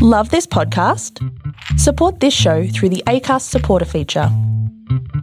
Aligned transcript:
Love 0.00 0.30
this 0.30 0.46
podcast? 0.46 1.18
Support 1.76 2.20
this 2.20 2.32
show 2.32 2.68
through 2.68 2.90
the 2.90 3.02
ACAST 3.08 3.42
supporter 3.42 3.84
feature. 3.84 4.28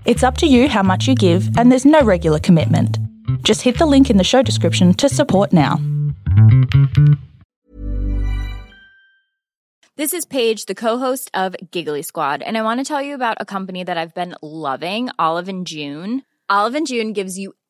It's 0.04 0.21
up 0.21 0.38
to 0.40 0.48
you 0.48 0.67
how 0.67 0.83
much 0.83 1.08
you 1.08 1.16
give, 1.16 1.58
and 1.58 1.71
there's 1.71 1.86
no 1.86 2.01
regular 2.01 2.40
commitment. 2.40 2.99
Just 3.43 3.61
hit 3.61 3.77
the 3.77 3.85
link 3.85 4.09
in 4.09 4.17
the 4.17 4.23
show 4.25 4.41
description 4.41 4.93
to 4.96 5.07
support 5.07 5.53
now. 5.53 5.79
This 9.96 10.13
is 10.13 10.25
Paige, 10.25 10.65
the 10.65 10.76
co-host 10.76 11.31
of 11.33 11.55
Giggly 11.71 12.01
Squad, 12.01 12.42
and 12.42 12.57
I 12.57 12.62
want 12.62 12.81
to 12.81 12.83
tell 12.83 13.01
you 13.01 13.15
about 13.15 13.37
a 13.39 13.46
company 13.46 13.85
that 13.85 13.97
I've 13.97 14.13
been 14.13 14.35
loving, 14.42 15.10
Olive 15.17 15.47
and 15.47 15.65
June. 15.65 16.23
Olive 16.49 16.76
and 16.76 16.85
June 16.85 17.13
gives 17.13 17.39
you 17.39 17.53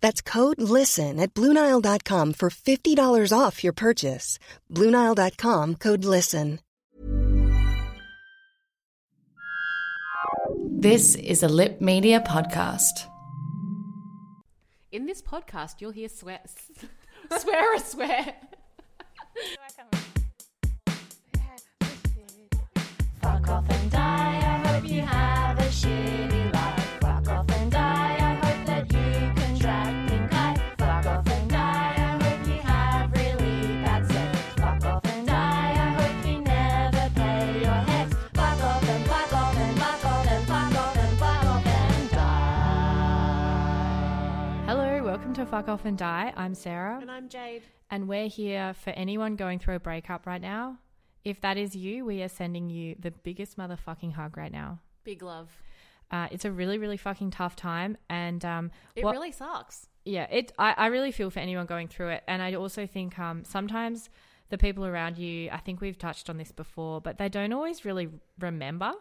That's 0.00 0.20
code 0.22 0.60
LISTEN 0.60 1.20
at 1.20 1.34
Bluenile.com 1.34 2.32
for 2.34 2.50
$50 2.50 3.38
off 3.38 3.62
your 3.64 3.72
purchase. 3.72 4.38
Bluenile.com 4.70 5.76
code 5.76 6.04
LISTEN. 6.04 6.60
This 10.82 11.14
is 11.14 11.42
a 11.42 11.48
Lip 11.48 11.80
Media 11.80 12.20
podcast. 12.20 13.04
In 14.90 15.04
this 15.04 15.20
podcast, 15.20 15.80
you'll 15.80 15.90
hear 15.90 16.08
swear, 16.08 16.40
swear 17.38 17.74
a 17.74 17.80
swear. 17.80 18.34
Fuck 23.20 23.48
off 23.48 23.68
and 23.68 23.90
die. 23.90 24.38
I 24.38 24.68
hope 24.68 24.88
you 24.88 25.02
have 25.02 25.58
a 25.58 25.64
shitty 25.64 26.54
life. 26.54 26.79
Fuck 45.50 45.68
Off 45.68 45.84
and 45.84 45.98
Die. 45.98 46.32
I'm 46.36 46.54
Sarah, 46.54 46.98
And 47.00 47.10
I'm 47.10 47.28
Jade. 47.28 47.62
and 47.90 48.06
we're 48.08 48.28
here 48.28 48.72
for 48.74 48.90
anyone 48.90 49.34
going 49.34 49.58
through 49.58 49.74
a 49.74 49.80
breakup 49.80 50.24
right 50.26 50.40
now. 50.40 50.78
If 51.24 51.40
that 51.40 51.56
is 51.56 51.74
you, 51.74 52.04
we 52.04 52.22
are 52.22 52.28
sending 52.28 52.70
you 52.70 52.94
the 52.98 53.10
biggest 53.10 53.58
motherfucking 53.58 54.12
hug 54.12 54.36
right 54.36 54.52
now. 54.52 54.78
Big 55.02 55.22
love. 55.22 55.50
Uh, 56.10 56.28
it's 56.30 56.44
a 56.44 56.52
really, 56.52 56.78
really 56.78 56.96
fucking 56.96 57.32
tough 57.32 57.56
time, 57.56 57.96
and 58.08 58.44
um, 58.44 58.70
It 58.94 59.04
what- 59.04 59.12
really 59.12 59.32
sucks. 59.32 59.88
yeah, 60.04 60.24
it. 60.30 60.52
I, 60.58 60.74
I 60.76 60.86
really 60.86 61.10
feel 61.12 61.30
for 61.30 61.40
anyone 61.40 61.66
going 61.66 61.88
through 61.88 62.10
it, 62.10 62.22
and 62.28 62.40
I 62.42 62.54
also 62.54 62.86
think 62.86 63.18
um, 63.18 63.44
sometimes 63.44 64.08
the 64.50 64.58
people 64.58 64.86
around 64.86 65.18
you. 65.18 65.50
I 65.50 65.58
think 65.58 65.80
we've 65.80 65.98
touched 65.98 66.30
on 66.30 66.36
this 66.36 66.52
before, 66.52 67.00
but 67.00 67.18
they 67.18 67.28
don't 67.28 67.52
always 67.52 67.84
really 67.84 68.08
remember. 68.38 68.92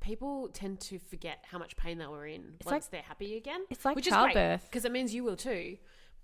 People 0.00 0.48
tend 0.52 0.80
to 0.82 0.98
forget 0.98 1.44
how 1.50 1.58
much 1.58 1.76
pain 1.76 1.98
they 1.98 2.06
were 2.06 2.26
in 2.26 2.54
It's 2.60 2.66
once 2.66 2.84
like- 2.86 2.90
they're 2.90 3.02
happy 3.02 3.36
again. 3.36 3.64
it's 3.70 3.84
like 3.84 3.96
which 3.96 4.06
childbirth. 4.08 4.64
because 4.64 4.84
it 4.84 4.92
means 4.92 5.14
you 5.14 5.24
will 5.24 5.36
too. 5.36 5.76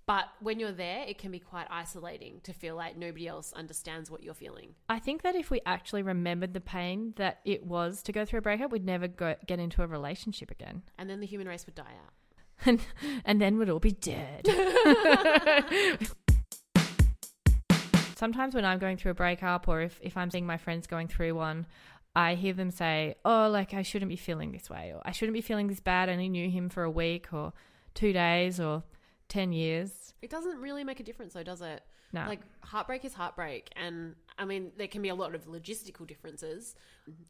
But 0.07 0.25
when 0.39 0.59
you're 0.59 0.71
there, 0.71 1.03
it 1.07 1.17
can 1.17 1.31
be 1.31 1.39
quite 1.39 1.65
isolating 1.71 2.39
to 2.43 2.53
feel 2.53 2.75
like 2.75 2.95
nobody 2.95 3.27
else 3.27 3.51
understands 3.53 4.11
what 4.11 4.21
you're 4.21 4.35
feeling. 4.35 4.75
I 4.87 4.99
think 4.99 5.23
that 5.23 5.35
if 5.35 5.49
we 5.49 5.61
actually 5.65 6.03
remembered 6.03 6.53
the 6.53 6.61
pain 6.61 7.13
that 7.15 7.39
it 7.43 7.65
was 7.65 8.03
to 8.03 8.11
go 8.11 8.23
through 8.23 8.37
a 8.39 8.41
breakup, 8.43 8.71
we'd 8.71 8.85
never 8.85 9.07
go, 9.07 9.33
get 9.47 9.59
into 9.59 9.81
a 9.81 9.87
relationship 9.87 10.51
again. 10.51 10.83
And 10.99 11.09
then 11.09 11.21
the 11.21 11.25
human 11.25 11.47
race 11.47 11.65
would 11.65 11.73
die 11.73 11.83
out. 12.05 12.13
and, 12.67 12.79
and 13.25 13.41
then 13.41 13.57
we'd 13.57 13.69
all 13.69 13.79
be 13.79 13.93
dead. 13.93 14.45
Sometimes 18.15 18.55
when 18.55 18.63
I'm 18.63 18.79
going 18.79 18.95
through 18.97 19.11
a 19.11 19.15
breakup 19.15 19.67
or 19.67 19.81
if, 19.81 19.99
if 20.01 20.15
I'm 20.15 20.31
seeing 20.31 20.45
my 20.45 20.57
friends 20.57 20.87
going 20.87 21.07
through 21.09 21.35
one, 21.35 21.65
I 22.15 22.35
hear 22.35 22.53
them 22.53 22.71
say, 22.71 23.15
Oh, 23.25 23.49
like 23.49 23.73
I 23.73 23.81
shouldn't 23.81 24.09
be 24.09 24.15
feeling 24.15 24.51
this 24.51 24.69
way, 24.69 24.91
or 24.93 25.01
I 25.05 25.11
shouldn't 25.11 25.33
be 25.33 25.41
feeling 25.41 25.67
this 25.67 25.79
bad. 25.79 26.09
I 26.09 26.13
only 26.13 26.29
knew 26.29 26.49
him 26.49 26.69
for 26.69 26.83
a 26.83 26.91
week 26.91 27.33
or 27.33 27.53
two 27.93 28.13
days 28.13 28.59
or 28.59 28.83
10 29.29 29.51
years. 29.51 30.13
It 30.21 30.29
doesn't 30.29 30.57
really 30.59 30.83
make 30.83 30.99
a 30.99 31.03
difference, 31.03 31.33
though, 31.33 31.43
does 31.43 31.61
it? 31.61 31.81
No. 32.13 32.25
Like 32.27 32.41
heartbreak 32.61 33.03
is 33.03 33.13
heartbreak, 33.13 33.69
and 33.75 34.15
I 34.37 34.45
mean 34.45 34.71
there 34.77 34.87
can 34.87 35.01
be 35.01 35.09
a 35.09 35.15
lot 35.15 35.35
of 35.35 35.47
logistical 35.47 36.07
differences. 36.07 36.75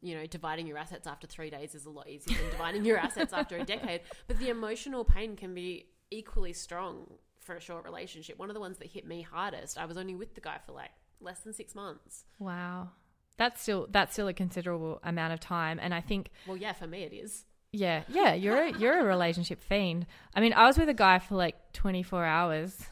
You 0.00 0.14
know, 0.14 0.26
dividing 0.26 0.68
your 0.68 0.78
assets 0.78 1.08
after 1.08 1.26
three 1.26 1.50
days 1.50 1.74
is 1.74 1.86
a 1.86 1.90
lot 1.90 2.08
easier 2.08 2.36
than 2.38 2.50
dividing 2.50 2.84
your 2.84 2.98
assets 2.98 3.32
after 3.32 3.56
a 3.56 3.64
decade. 3.64 4.02
But 4.28 4.38
the 4.38 4.48
emotional 4.48 5.04
pain 5.04 5.34
can 5.34 5.54
be 5.54 5.86
equally 6.10 6.52
strong 6.52 7.14
for 7.40 7.56
a 7.56 7.60
short 7.60 7.84
relationship. 7.84 8.38
One 8.38 8.48
of 8.48 8.54
the 8.54 8.60
ones 8.60 8.78
that 8.78 8.86
hit 8.86 9.06
me 9.06 9.22
hardest, 9.22 9.76
I 9.76 9.86
was 9.86 9.96
only 9.96 10.14
with 10.14 10.34
the 10.34 10.40
guy 10.40 10.58
for 10.64 10.72
like 10.72 10.90
less 11.20 11.40
than 11.40 11.52
six 11.52 11.74
months. 11.74 12.24
Wow. 12.38 12.90
That's 13.38 13.60
still 13.60 13.86
that's 13.90 14.12
still 14.12 14.28
a 14.28 14.32
considerable 14.32 15.00
amount 15.02 15.32
of 15.32 15.40
time 15.40 15.78
and 15.80 15.92
I 15.92 16.00
think 16.00 16.30
Well, 16.46 16.56
yeah, 16.56 16.72
for 16.72 16.86
me 16.86 17.02
it 17.02 17.12
is. 17.12 17.44
Yeah, 17.72 18.04
yeah, 18.08 18.32
you're 18.32 18.56
a, 18.56 18.78
you're 18.78 19.00
a 19.00 19.04
relationship 19.04 19.60
fiend. 19.62 20.06
I 20.34 20.40
mean, 20.40 20.54
I 20.54 20.66
was 20.66 20.78
with 20.78 20.88
a 20.88 20.94
guy 20.94 21.18
for 21.18 21.34
like 21.34 21.72
24 21.74 22.24
hours 22.24 22.86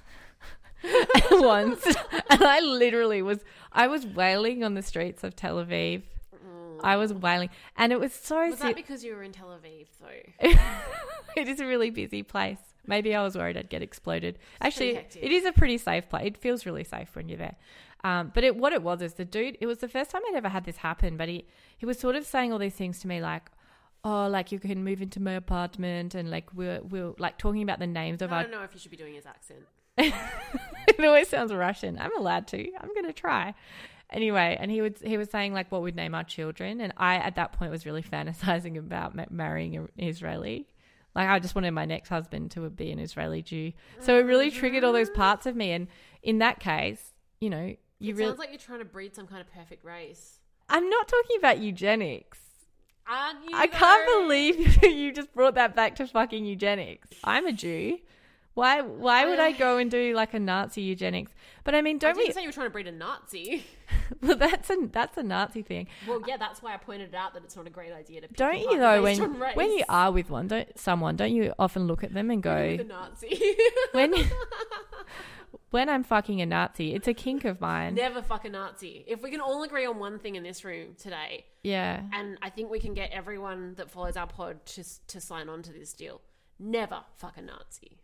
once, 1.31 1.87
and 2.29 2.45
I 2.45 2.61
literally 2.61 3.23
was 3.23 3.39
I 3.73 3.87
was 3.87 4.07
wailing 4.07 4.63
on 4.63 4.75
the 4.75 4.83
streets 4.83 5.25
of 5.25 5.35
Tel 5.35 5.57
Aviv. 5.65 6.03
I 6.83 6.97
was 6.97 7.13
mm. 7.13 7.21
wailing, 7.21 7.51
and 7.77 7.93
it 7.93 7.99
was 7.99 8.13
so. 8.13 8.47
Was 8.47 8.59
si- 8.59 8.65
that 8.65 8.77
because 8.77 9.03
you 9.03 9.15
were 9.15 9.23
in 9.23 9.33
Tel 9.33 9.49
Aviv, 9.49 9.87
though? 10.01 10.51
it 11.37 11.49
is 11.49 11.61
a 11.61 11.67
really 11.67 11.91
busy 11.91 12.23
place. 12.23 12.59
Maybe 12.87 13.15
I 13.15 13.23
was 13.23 13.37
worried 13.37 13.57
I'd 13.57 13.71
get 13.71 13.81
exploded. 13.81 14.39
Actually, 14.61 14.97
it 14.97 15.33
is 15.33 15.47
a 15.47 15.53
pretty 15.53 15.79
safe 15.79 16.09
place. 16.11 16.27
It 16.27 16.37
feels 16.37 16.67
really 16.67 16.85
safe 16.85 17.17
when 17.17 17.31
you're 17.31 17.39
there. 17.39 17.57
Um, 18.05 18.31
but 18.35 18.45
it, 18.45 18.55
what 18.55 18.73
it 18.73 18.83
was 18.83 19.01
is 19.03 19.15
the 19.15 19.25
dude. 19.25 19.57
It 19.61 19.67
was 19.67 19.79
the 19.79 19.89
first 19.89 20.11
time 20.11 20.23
I'd 20.29 20.37
ever 20.37 20.51
had 20.51 20.65
this 20.65 20.77
happen. 20.77 21.17
But 21.17 21.29
he 21.29 21.47
he 21.77 21.87
was 21.87 21.99
sort 21.99 22.15
of 22.17 22.25
saying 22.27 22.53
all 22.53 22.59
these 22.59 22.75
things 22.75 23.01
to 23.01 23.09
me 23.09 23.21
like, 23.21 23.51
"Oh, 24.05 24.29
like 24.29 24.53
you 24.53 24.61
can 24.61 24.85
move 24.85 25.01
into 25.01 25.21
my 25.21 25.33
apartment," 25.33 26.15
and 26.15 26.31
like 26.31 26.53
we're 26.55 26.83
we're 26.83 27.15
like 27.19 27.39
talking 27.39 27.63
about 27.63 27.79
the 27.79 27.87
names 27.87 28.21
of 28.23 28.31
I 28.31 28.37
our. 28.37 28.43
don't 28.43 28.53
know 28.53 28.63
if 28.63 28.75
you 28.75 28.79
should 28.79 28.91
be 28.91 28.97
doing 28.99 29.15
his 29.15 29.27
accent. 29.27 29.61
it 29.97 31.05
always 31.05 31.29
sounds 31.29 31.53
Russian. 31.53 31.99
I'm 31.99 32.17
allowed 32.17 32.47
to. 32.49 32.73
I'm 32.81 32.95
gonna 32.95 33.13
try. 33.13 33.55
Anyway, 34.11 34.57
and 34.61 34.71
he 34.71 34.83
would 34.83 34.99
he 35.03 35.17
was 35.17 35.31
saying 35.31 35.55
like 35.55 35.73
what 35.73 35.83
we'd 35.83 35.97
name 35.97 36.15
our 36.15 36.25
children, 36.25 36.81
and 36.81 36.93
I 36.99 37.17
at 37.17 37.37
that 37.37 37.53
point 37.53 37.71
was 37.71 37.87
really 37.87 38.03
fantasizing 38.03 38.77
about 38.77 39.15
ma- 39.15 39.25
marrying 39.31 39.77
an 39.77 39.89
Israeli. 39.97 40.69
Like 41.15 41.29
I 41.29 41.39
just 41.39 41.55
wanted 41.55 41.71
my 41.71 41.87
next 41.87 42.09
husband 42.11 42.51
to 42.53 42.69
be 42.69 42.91
an 42.91 42.99
Israeli 42.99 43.41
Jew. 43.41 43.73
So 44.01 44.19
it 44.19 44.23
really 44.23 44.51
triggered 44.51 44.85
all 44.85 44.93
those 44.93 45.11
parts 45.11 45.47
of 45.47 45.55
me. 45.55 45.71
And 45.71 45.87
in 46.23 46.39
that 46.39 46.59
case, 46.59 47.13
you 47.41 47.51
know, 47.51 47.77
you 48.05 48.15
it 48.15 48.19
really. 48.19 48.29
sounds 48.31 48.39
like 48.39 48.51
you're 48.51 48.59
trying 48.59 48.79
to 48.81 48.85
breed 48.85 49.15
some 49.15 49.27
kind 49.27 49.41
of 49.41 49.53
perfect 49.53 49.85
race. 49.85 50.39
I'm 50.69 50.89
not 50.89 51.09
talking 51.09 51.37
about 51.39 51.59
eugenics. 51.59 52.39
Aren't 53.07 53.45
you? 53.45 53.51
I 53.53 53.67
can't 53.67 54.07
believe 54.07 54.83
you 54.83 55.13
just 55.13 55.35
brought 55.35 55.55
that 55.57 55.75
back 55.77 55.97
to 55.97 56.07
fucking 56.07 56.45
eugenics. 56.45 57.09
I'm 57.23 57.47
a 57.47 57.53
Jew. 57.53 57.99
Why? 58.55 58.83
Why 58.83 59.27
would 59.27 59.41
I 59.41 59.53
go 59.53 59.79
and 59.79 59.91
do 59.91 60.15
like 60.15 60.33
a 60.33 60.39
Nazi 60.39 60.81
eugenics? 60.81 61.33
But 61.65 61.75
I 61.75 61.83
mean, 61.83 61.99
don't 61.99 62.15
didn't 62.15 62.29
we? 62.29 62.33
say 62.33 62.43
you 62.43 62.49
were 62.49 62.53
trying 62.53 62.67
to 62.67 62.71
breed 62.71 62.87
a 62.87 62.93
Nazi. 62.93 63.65
Well, 64.21 64.37
that's 64.37 64.71
a 64.71 64.89
that's 64.91 65.17
a 65.19 65.23
Nazi 65.23 65.63
thing. 65.63 65.87
Well, 66.07 66.23
yeah, 66.27 66.37
that's 66.37 66.63
why 66.63 66.75
I 66.75 66.79
pointed 66.79 67.15
out 67.15 67.35
that 67.35 67.45
it's 67.45 67.57
not 67.57 67.67
a 67.67 67.71
great 67.71 67.93
idea 67.93 68.23
to. 68.23 68.29
Don't 68.29 68.59
you 68.59 68.79
though 68.79 69.03
when 69.03 69.19
when 69.55 69.71
you 69.73 69.85
are 69.89 70.11
with 70.11 70.31
one, 70.31 70.49
don't 70.49 70.79
someone, 70.79 71.17
don't 71.17 71.35
you 71.35 71.53
often 71.59 71.87
look 71.87 72.03
at 72.03 72.13
them 72.13 72.31
and 72.31 72.43
go 72.43 72.57
a 72.57 72.85
Nazi. 72.85 73.57
when 73.93 74.15
when 75.71 75.89
I'm 75.89 76.03
fucking 76.05 76.41
a 76.41 76.47
Nazi. 76.47 76.95
It's 76.95 77.09
a 77.09 77.15
kink 77.15 77.45
of 77.45 77.61
mine. 77.61 77.95
Never 77.95 78.23
fuck 78.23 78.45
a 78.45 78.51
Nazi. 78.51 79.05
If 79.07 79.23
we 79.23 79.31
can 79.31 79.41
all 79.41 79.63
agree 79.63 79.87
on 79.87 79.99
one 79.99 80.19
thing 80.19 80.35
in 80.37 80.43
this 80.43 80.65
room 80.65 80.95
today, 80.99 81.45
Yeah. 81.63 82.03
and 82.13 82.39
I 82.43 82.51
think 82.51 82.71
we 82.71 82.81
can 82.81 82.95
get 82.95 83.11
everyone 83.11 83.75
that 83.77 83.91
follows 83.91 84.17
our 84.17 84.27
pod 84.27 84.65
to 84.67 84.85
to 85.09 85.21
sign 85.21 85.49
on 85.49 85.63
to 85.63 85.73
this 85.73 85.93
deal. 85.93 86.21
Never 86.59 87.01
fuck 87.17 87.37
a 87.37 87.43
Nazi. 87.43 87.99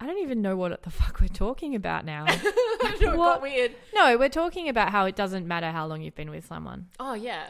I 0.00 0.06
don't 0.06 0.18
even 0.18 0.42
know 0.42 0.56
what 0.56 0.82
the 0.82 0.90
fuck 0.90 1.20
we're 1.20 1.28
talking 1.28 1.74
about 1.74 2.04
now. 2.04 2.26
It 3.00 3.06
What? 3.16 3.16
got 3.16 3.42
weird. 3.42 3.72
no, 3.94 4.16
we're 4.16 4.28
talking 4.28 4.68
about 4.68 4.90
how 4.90 5.04
it 5.06 5.16
doesn't 5.16 5.46
matter 5.46 5.70
how 5.72 5.86
long 5.86 6.00
you've 6.02 6.14
been 6.14 6.30
with 6.30 6.46
someone. 6.46 6.86
Oh 7.00 7.14
yeah, 7.14 7.46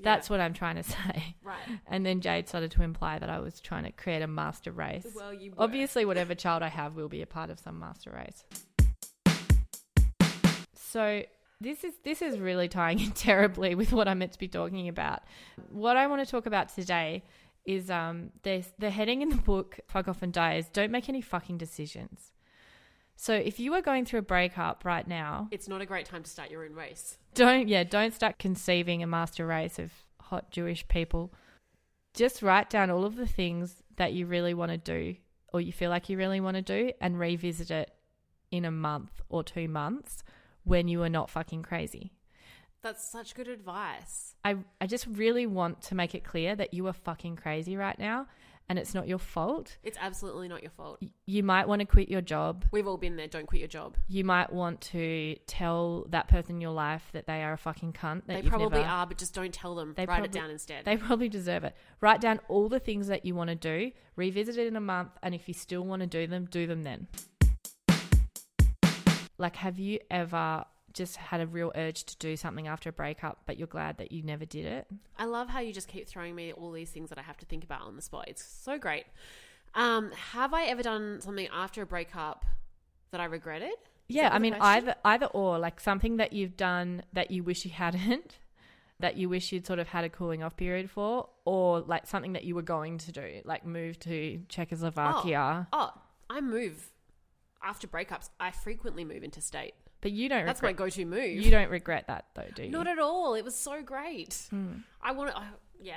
That's 0.00 0.30
what 0.30 0.38
I'm 0.40 0.52
trying 0.54 0.76
to 0.76 0.82
say. 0.96 1.34
right. 1.42 1.58
And 1.88 2.06
then 2.06 2.20
Jade 2.20 2.48
started 2.48 2.70
to 2.72 2.82
imply 2.82 3.18
that 3.18 3.28
I 3.28 3.40
was 3.40 3.60
trying 3.60 3.82
to 3.84 3.90
create 3.92 4.22
a 4.22 4.28
master 4.28 4.70
race. 4.70 5.06
Well, 5.16 5.34
you 5.34 5.50
were. 5.50 5.62
Obviously, 5.62 6.04
whatever 6.04 6.34
child 6.36 6.62
I 6.62 6.68
have 6.68 6.94
will 6.94 7.08
be 7.08 7.22
a 7.22 7.26
part 7.26 7.50
of 7.50 7.58
some 7.58 7.78
master 7.80 8.12
race. 8.12 8.44
So 10.92 11.22
this 11.60 11.84
is 11.84 11.94
this 12.04 12.22
is 12.22 12.38
really 12.38 12.68
tying 12.68 13.00
in 13.00 13.10
terribly 13.28 13.74
with 13.74 13.92
what 13.92 14.08
I'm 14.08 14.18
meant 14.20 14.32
to 14.32 14.38
be 14.38 14.48
talking 14.48 14.88
about. 14.88 15.22
What 15.70 15.96
I 15.96 16.06
want 16.06 16.24
to 16.24 16.30
talk 16.30 16.46
about 16.46 16.68
today 16.74 17.24
is 17.64 17.90
um 17.90 18.30
there's 18.42 18.72
the 18.78 18.90
heading 18.90 19.20
in 19.22 19.28
the 19.28 19.36
book 19.36 19.78
"Fuck 19.88 20.08
Off 20.08 20.22
and 20.22 20.32
Die" 20.32 20.54
is 20.54 20.68
don't 20.68 20.90
make 20.90 21.08
any 21.08 21.20
fucking 21.20 21.58
decisions. 21.58 22.32
So 23.16 23.34
if 23.34 23.58
you 23.58 23.74
are 23.74 23.82
going 23.82 24.04
through 24.04 24.20
a 24.20 24.22
breakup 24.22 24.84
right 24.84 25.06
now, 25.06 25.48
It's 25.50 25.66
not 25.68 25.80
a 25.80 25.86
great 25.86 26.06
time 26.06 26.22
to 26.22 26.30
start 26.30 26.50
your 26.50 26.64
own 26.64 26.74
race. 26.74 27.18
don't 27.34 27.68
yeah 27.68 27.84
don't 27.84 28.14
start 28.14 28.38
conceiving 28.38 29.02
a 29.02 29.06
master 29.06 29.46
race 29.46 29.78
of 29.78 29.90
hot 30.20 30.50
jewish 30.50 30.86
people 30.88 31.32
just 32.14 32.42
write 32.42 32.68
down 32.70 32.90
all 32.90 33.04
of 33.04 33.16
the 33.16 33.26
things 33.26 33.82
that 33.96 34.12
you 34.12 34.26
really 34.26 34.54
want 34.54 34.70
to 34.70 34.78
do 34.78 35.16
or 35.52 35.60
you 35.60 35.72
feel 35.72 35.90
like 35.90 36.08
you 36.08 36.16
really 36.18 36.40
want 36.40 36.54
to 36.56 36.62
do 36.62 36.92
and 37.00 37.18
revisit 37.18 37.70
it 37.70 37.90
in 38.50 38.64
a 38.64 38.70
month 38.70 39.20
or 39.28 39.42
two 39.42 39.68
months 39.68 40.22
when 40.68 40.86
you 40.88 41.02
are 41.02 41.08
not 41.08 41.30
fucking 41.30 41.62
crazy 41.62 42.12
That's 42.82 43.04
such 43.10 43.34
good 43.34 43.48
advice. 43.48 44.34
i 44.44 44.56
i 44.80 44.86
just 44.86 45.06
really 45.06 45.46
want 45.46 45.82
to 45.82 45.94
make 45.94 46.14
it 46.14 46.24
clear 46.24 46.54
that 46.56 46.72
you 46.74 46.86
are 46.86 46.92
fucking 46.92 47.36
crazy 47.36 47.76
right 47.76 47.98
now 47.98 48.26
and 48.70 48.78
it's 48.78 48.92
not 48.92 49.08
your 49.08 49.18
fault 49.18 49.78
It's 49.82 49.96
absolutely 49.98 50.46
not 50.46 50.60
your 50.62 50.70
fault. 50.72 50.98
You 51.24 51.42
might 51.42 51.66
want 51.66 51.80
to 51.80 51.86
quit 51.86 52.10
your 52.10 52.20
job 52.20 52.66
We've 52.70 52.86
all 52.86 52.98
been 52.98 53.16
there. 53.16 53.26
Don't 53.26 53.46
quit 53.46 53.60
your 53.60 53.68
job. 53.68 53.96
you 54.08 54.24
might 54.24 54.52
want 54.52 54.82
to 54.92 55.36
tell 55.46 56.04
that 56.10 56.28
person 56.28 56.56
in 56.56 56.60
your 56.60 56.72
life 56.72 57.08
that 57.14 57.26
they 57.26 57.42
are 57.42 57.54
a 57.54 57.56
fucking 57.56 57.94
cunt 57.94 58.26
that 58.26 58.42
They 58.42 58.46
probably 58.46 58.80
never- 58.80 58.90
are, 58.90 59.06
but 59.06 59.16
just 59.16 59.32
don't 59.34 59.54
tell 59.54 59.74
them. 59.74 59.94
They 59.96 60.04
Write 60.04 60.22
it 60.26 60.32
down 60.32 60.50
instead. 60.50 60.84
They 60.84 60.98
probably 60.98 61.30
deserve 61.30 61.64
it. 61.64 61.74
Write 62.02 62.20
down 62.20 62.40
all 62.48 62.68
the 62.68 62.78
things 62.78 63.06
that 63.06 63.24
you 63.24 63.34
want 63.34 63.48
to 63.48 63.56
do, 63.56 63.90
revisit 64.16 64.58
it 64.58 64.66
in 64.66 64.76
a 64.76 64.82
month, 64.82 65.12
and 65.22 65.34
if 65.34 65.48
you 65.48 65.54
still 65.54 65.84
want 65.90 66.00
to 66.00 66.06
do 66.06 66.26
them, 66.26 66.44
do 66.50 66.66
them 66.66 66.82
then. 66.82 67.06
Like, 69.38 69.56
have 69.56 69.78
you 69.78 70.00
ever 70.10 70.64
just 70.92 71.16
had 71.16 71.40
a 71.40 71.46
real 71.46 71.72
urge 71.74 72.04
to 72.04 72.16
do 72.16 72.36
something 72.36 72.66
after 72.66 72.90
a 72.90 72.92
breakup, 72.92 73.38
but 73.46 73.56
you're 73.56 73.68
glad 73.68 73.98
that 73.98 74.10
you 74.10 74.22
never 74.22 74.44
did 74.44 74.66
it? 74.66 74.86
I 75.16 75.24
love 75.24 75.48
how 75.48 75.60
you 75.60 75.72
just 75.72 75.88
keep 75.88 76.08
throwing 76.08 76.34
me 76.34 76.52
all 76.52 76.72
these 76.72 76.90
things 76.90 77.08
that 77.10 77.18
I 77.18 77.22
have 77.22 77.36
to 77.38 77.46
think 77.46 77.64
about 77.64 77.82
on 77.82 77.96
the 77.96 78.02
spot. 78.02 78.24
It's 78.28 78.44
so 78.44 78.78
great. 78.78 79.04
Um, 79.74 80.10
have 80.32 80.54
I 80.54 80.64
ever 80.64 80.82
done 80.82 81.20
something 81.20 81.48
after 81.54 81.82
a 81.82 81.86
breakup 81.86 82.44
that 83.12 83.20
I 83.20 83.26
regretted? 83.26 83.74
Is 84.08 84.16
yeah, 84.16 84.30
I 84.32 84.38
mean, 84.38 84.54
question? 84.54 84.66
either 84.66 84.94
either 85.04 85.26
or, 85.26 85.58
like 85.58 85.80
something 85.80 86.16
that 86.16 86.32
you've 86.32 86.56
done 86.56 87.02
that 87.12 87.30
you 87.30 87.44
wish 87.44 87.64
you 87.64 87.70
hadn't, 87.70 88.38
that 89.00 89.16
you 89.16 89.28
wish 89.28 89.52
you'd 89.52 89.66
sort 89.66 89.78
of 89.78 89.88
had 89.88 90.04
a 90.04 90.08
cooling 90.08 90.42
off 90.42 90.56
period 90.56 90.90
for, 90.90 91.28
or 91.44 91.80
like 91.80 92.06
something 92.06 92.32
that 92.32 92.44
you 92.44 92.54
were 92.54 92.62
going 92.62 92.98
to 92.98 93.12
do, 93.12 93.40
like 93.44 93.66
move 93.66 93.98
to 94.00 94.40
Czechoslovakia. 94.48 95.68
Oh, 95.72 95.92
I 96.30 96.40
move 96.40 96.90
after 97.62 97.86
breakups. 97.86 98.30
I 98.40 98.50
frequently 98.50 99.04
move 99.04 99.22
interstate. 99.22 99.74
But 100.00 100.12
you 100.12 100.28
don't. 100.28 100.46
That's 100.46 100.62
my 100.62 100.72
go-to 100.72 101.04
move. 101.04 101.24
You 101.42 101.50
don't 101.50 101.70
regret 101.70 102.06
that 102.06 102.26
though, 102.34 102.46
do 102.54 102.62
you? 102.64 102.70
Not 102.70 102.86
at 102.86 102.98
all. 102.98 103.34
It 103.34 103.44
was 103.44 103.56
so 103.56 103.82
great. 103.82 104.46
Hmm. 104.50 104.74
I 105.02 105.12
want 105.12 105.30
to. 105.34 105.42
Yeah, 105.82 105.94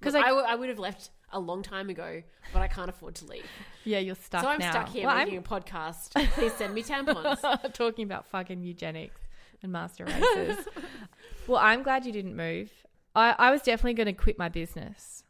'Cause, 0.00 0.12
because 0.12 0.14
I, 0.14 0.28
w- 0.28 0.46
I 0.46 0.54
would 0.54 0.68
have 0.68 0.78
left 0.78 1.10
a 1.32 1.40
long 1.40 1.62
time 1.62 1.88
ago, 1.90 2.22
but 2.52 2.60
I 2.62 2.68
can't 2.68 2.88
afford 2.88 3.14
to 3.16 3.24
leave. 3.26 3.44
Yeah, 3.84 3.98
you're 3.98 4.14
stuck 4.14 4.42
so 4.42 4.48
I'm 4.48 4.58
now. 4.58 4.70
stuck 4.70 4.88
here 4.88 5.06
Well, 5.06 5.16
making 5.16 5.38
a 5.38 5.42
podcast. 5.42 6.10
Please 6.32 6.52
send 6.54 6.74
me 6.74 6.82
tampons. 6.84 7.38
I'm 7.42 7.70
talking 7.72 8.04
about 8.04 8.26
fucking 8.26 8.62
eugenics 8.62 9.20
and 9.62 9.72
master 9.72 10.04
races. 10.04 10.66
well, 11.46 11.58
I'm 11.60 11.82
glad 11.82 12.06
you 12.06 12.12
didn't 12.12 12.36
move. 12.36 12.70
I, 13.14 13.34
I 13.38 13.50
was 13.50 13.62
definitely 13.62 13.94
going 13.94 14.06
to 14.06 14.12
quit 14.12 14.38
my 14.38 14.48
business. 14.48 15.24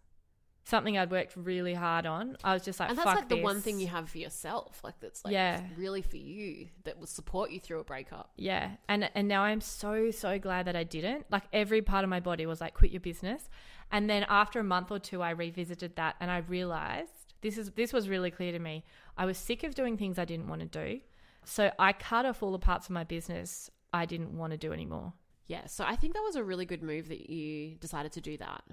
Something 0.68 0.98
I'd 0.98 1.12
worked 1.12 1.36
really 1.36 1.74
hard 1.74 2.06
on. 2.06 2.36
I 2.42 2.52
was 2.52 2.64
just 2.64 2.80
like, 2.80 2.88
and 2.88 2.98
that's 2.98 3.06
like 3.06 3.28
the 3.28 3.40
one 3.40 3.60
thing 3.60 3.78
you 3.78 3.86
have 3.86 4.10
for 4.10 4.18
yourself, 4.18 4.80
like 4.82 4.98
that's 4.98 5.24
like 5.24 5.32
Yeah. 5.32 5.62
really 5.76 6.02
for 6.02 6.16
you 6.16 6.70
that 6.82 6.98
will 6.98 7.06
support 7.06 7.52
you 7.52 7.60
through 7.60 7.78
a 7.78 7.84
breakup. 7.84 8.32
Yeah, 8.36 8.72
and 8.88 9.08
and 9.14 9.28
now 9.28 9.42
I'm 9.44 9.60
so 9.60 10.10
so 10.10 10.40
glad 10.40 10.66
that 10.66 10.74
I 10.74 10.82
didn't. 10.82 11.26
Like 11.30 11.44
every 11.52 11.82
part 11.82 12.02
of 12.02 12.10
my 12.10 12.18
body 12.18 12.46
was 12.46 12.60
like, 12.60 12.74
quit 12.74 12.90
your 12.90 13.00
business. 13.00 13.48
And 13.92 14.10
then 14.10 14.26
after 14.28 14.58
a 14.58 14.64
month 14.64 14.90
or 14.90 14.98
two, 14.98 15.22
I 15.22 15.30
revisited 15.30 15.94
that, 15.94 16.16
and 16.18 16.32
I 16.32 16.38
realized 16.38 17.34
this 17.42 17.58
is 17.58 17.70
this 17.70 17.92
was 17.92 18.08
really 18.08 18.32
clear 18.32 18.50
to 18.50 18.58
me. 18.58 18.84
I 19.16 19.24
was 19.24 19.38
sick 19.38 19.62
of 19.62 19.76
doing 19.76 19.96
things 19.96 20.18
I 20.18 20.24
didn't 20.24 20.48
want 20.48 20.62
to 20.62 20.66
do, 20.66 21.00
so 21.44 21.70
I 21.78 21.92
cut 21.92 22.26
off 22.26 22.42
all 22.42 22.50
the 22.50 22.58
parts 22.58 22.86
of 22.86 22.90
my 22.90 23.04
business 23.04 23.70
I 23.92 24.04
didn't 24.04 24.36
want 24.36 24.50
to 24.50 24.56
do 24.56 24.72
anymore. 24.72 25.12
Yeah, 25.46 25.66
so 25.68 25.84
I 25.84 25.94
think 25.94 26.14
that 26.14 26.22
was 26.24 26.34
a 26.34 26.42
really 26.42 26.64
good 26.66 26.82
move 26.82 27.06
that 27.06 27.30
you 27.30 27.76
decided 27.76 28.10
to 28.12 28.20
do 28.20 28.36
that. 28.38 28.64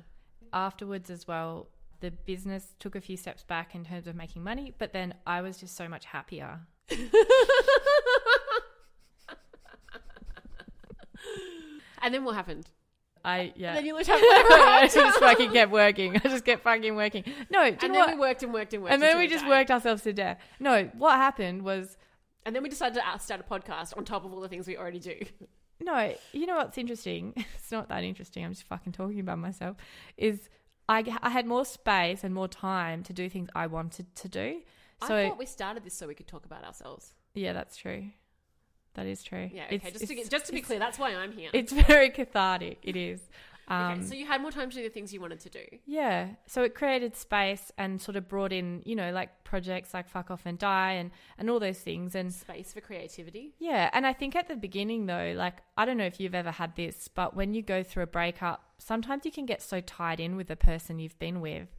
Afterwards, 0.52 1.12
as 1.12 1.28
well, 1.28 1.70
the 2.04 2.12
business 2.12 2.76
took 2.80 2.96
a 2.96 3.02
few 3.02 3.16
steps 3.16 3.44
back 3.44 3.74
in 3.74 3.86
terms 3.86 4.08
of 4.08 4.16
making 4.16 4.44
money, 4.44 4.74
but 4.78 4.92
then 4.92 5.14
I 5.26 5.40
was 5.42 5.58
just 5.58 5.78
so 5.78 5.88
much 5.88 6.04
happier. 6.04 6.60
And 12.02 12.14
then 12.14 12.26
what 12.26 12.36
happened? 12.36 12.70
I 13.24 13.54
yeah. 13.56 13.70
And 13.70 13.78
then 13.78 13.86
you 13.86 13.94
looked 13.96 14.10
up 14.10 14.18
I 14.22 14.90
just 14.94 15.20
fucking 15.20 15.52
kept 15.54 15.72
working. 15.72 16.18
I 16.18 16.20
just 16.20 16.44
kept 16.44 16.64
fucking 16.64 16.96
working. 16.96 17.24
No, 17.50 17.62
And 17.64 17.80
then 17.80 17.94
what? 17.94 18.14
we 18.14 18.20
worked 18.20 18.44
and 18.44 18.54
worked 18.54 18.74
and 18.74 18.84
worked. 18.84 18.94
and 18.94 19.02
then 19.02 19.18
we 19.18 19.28
just 19.28 19.44
died. 19.46 19.50
worked 19.50 19.72
ourselves 19.72 20.04
to 20.04 20.12
death. 20.12 20.40
No, 20.60 20.90
what 20.98 21.16
happened 21.16 21.62
was 21.64 21.98
And 22.46 22.54
then 22.54 22.64
we 22.64 22.68
decided 22.70 23.02
to 23.02 23.20
start 23.20 23.40
a 23.40 23.44
podcast 23.46 23.96
on 23.98 24.04
top 24.04 24.26
of 24.26 24.34
all 24.34 24.42
the 24.42 24.50
things 24.50 24.68
we 24.68 24.76
already 24.76 25.00
do. 25.00 25.16
no. 25.80 26.14
You 26.34 26.46
know 26.48 26.58
what's 26.58 26.78
interesting? 26.78 27.34
It's 27.58 27.72
not 27.72 27.88
that 27.88 28.04
interesting. 28.04 28.44
I'm 28.44 28.52
just 28.52 28.64
fucking 28.68 28.92
talking 28.92 29.22
about 29.22 29.40
myself. 29.40 29.78
Is 30.18 30.50
I 30.90 31.04
I 31.22 31.30
had 31.30 31.46
more 31.46 31.66
space 31.66 32.24
and 32.24 32.34
more 32.34 32.48
time 32.48 33.04
to 33.04 33.14
do 33.14 33.30
things 33.30 33.50
I 33.56 33.68
wanted 33.68 34.14
to 34.16 34.28
do. 34.30 34.62
So 35.08 35.16
I 35.16 35.30
thought 35.30 35.38
we 35.38 35.46
started 35.46 35.84
this 35.84 35.94
so 35.94 36.08
we 36.08 36.14
could 36.16 36.28
talk 36.28 36.46
about 36.46 36.64
ourselves. 36.64 37.14
yeah, 37.34 37.54
that's 37.54 37.76
true. 37.78 38.12
That 38.96 39.06
is 39.08 39.24
true. 39.24 39.50
Yeah, 39.52 39.66
okay. 39.66 39.76
It's- 39.76 39.92
just 39.94 40.06
to 40.06 40.14
it's- 40.14 40.26
get, 40.30 40.32
just 40.32 40.46
to 40.48 40.54
be 40.54 40.62
clear, 40.62 40.78
that's 40.80 41.00
why 41.00 41.16
I'm 41.16 41.32
here. 41.32 41.50
it's 41.54 41.72
very 41.94 42.10
cathartic. 42.12 42.80
It 42.84 42.96
is. 42.96 43.22
Um, 43.68 44.00
okay, 44.00 44.04
so 44.04 44.14
you 44.16 44.26
had 44.26 44.42
more 44.42 44.52
time 44.52 44.70
to 44.70 44.76
do 44.76 44.84
the 44.84 44.90
things 44.90 45.14
you 45.14 45.22
wanted 45.22 45.40
to 45.42 45.50
do. 45.50 45.64
Yeah. 45.86 46.30
So 46.46 46.64
it 46.64 46.76
created 46.76 47.16
space 47.16 47.72
and 47.78 48.02
sort 48.02 48.18
of 48.18 48.28
brought 48.28 48.52
in, 48.52 48.82
you 48.86 48.96
know, 48.96 49.12
like 49.12 49.44
projects 49.44 49.94
like 49.94 50.10
Fuck 50.10 50.32
Off 50.32 50.42
and 50.46 50.58
Die 50.58 50.92
and, 50.92 51.12
and 51.38 51.50
all 51.50 51.60
those 51.60 51.80
things. 51.80 52.16
And 52.16 52.34
Space 52.34 52.74
for 52.74 52.82
creativity. 52.82 53.56
yeah. 53.60 53.90
And 53.94 54.06
I 54.06 54.14
think 54.14 54.36
at 54.36 54.48
the 54.48 54.56
beginning, 54.56 55.06
though, 55.06 55.34
like, 55.36 55.62
I 55.78 55.86
don't 55.86 55.98
know 55.98 56.06
if 56.06 56.20
you've 56.20 56.36
ever 56.36 56.52
had 56.52 56.76
this, 56.76 57.08
but 57.08 57.36
when 57.36 57.54
you 57.54 57.62
go 57.62 57.84
through 57.84 58.04
a 58.04 58.08
breakup, 58.08 58.64
sometimes 58.78 59.26
you 59.26 59.32
can 59.32 59.46
get 59.46 59.62
so 59.62 59.80
tied 59.80 60.20
in 60.20 60.36
with 60.36 60.48
the 60.48 60.56
person 60.56 61.00
you've 61.00 61.20
been 61.20 61.40
with 61.40 61.70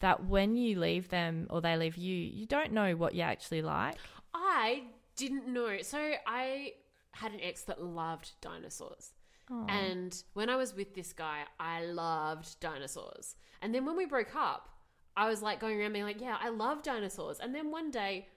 that 0.00 0.24
when 0.26 0.56
you 0.56 0.78
leave 0.78 1.08
them 1.08 1.46
or 1.50 1.60
they 1.60 1.76
leave 1.76 1.96
you, 1.96 2.14
you 2.14 2.46
don't 2.46 2.72
know 2.72 2.94
what 2.94 3.14
you 3.14 3.22
actually 3.22 3.62
like. 3.62 3.96
I 4.34 4.84
didn't 5.16 5.48
know. 5.48 5.78
So 5.82 5.98
I 6.26 6.74
had 7.12 7.32
an 7.32 7.40
ex 7.40 7.62
that 7.62 7.82
loved 7.82 8.32
dinosaurs. 8.40 9.12
And 9.68 10.22
when 10.32 10.48
I 10.50 10.56
was 10.56 10.74
with 10.74 10.94
this 10.94 11.12
guy, 11.12 11.42
I 11.60 11.84
loved 11.84 12.58
dinosaurs. 12.60 13.36
And 13.60 13.74
then 13.74 13.84
when 13.84 13.96
we 13.96 14.06
broke 14.06 14.34
up, 14.34 14.68
I 15.16 15.28
was 15.28 15.42
like 15.42 15.60
going 15.60 15.80
around 15.80 15.92
being 15.92 16.04
like, 16.04 16.20
yeah, 16.20 16.36
I 16.40 16.48
love 16.48 16.82
dinosaurs. 16.82 17.38
And 17.40 17.54
then 17.54 17.70
one 17.70 17.90
day, 17.90 18.28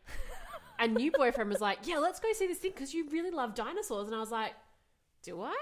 a 0.80 0.88
new 0.88 1.12
boyfriend 1.12 1.50
was 1.50 1.62
like, 1.62 1.80
yeah, 1.84 1.98
let's 1.98 2.20
go 2.20 2.32
see 2.34 2.48
this 2.48 2.60
thing 2.60 2.72
because 2.72 2.94
you 2.94 3.10
really 3.10 3.32
love 3.32 3.56
dinosaurs. 3.56 4.08
And 4.08 4.16
I 4.16 4.20
was 4.20 4.32
like, 4.32 4.54
do 5.24 5.42
I? 5.42 5.56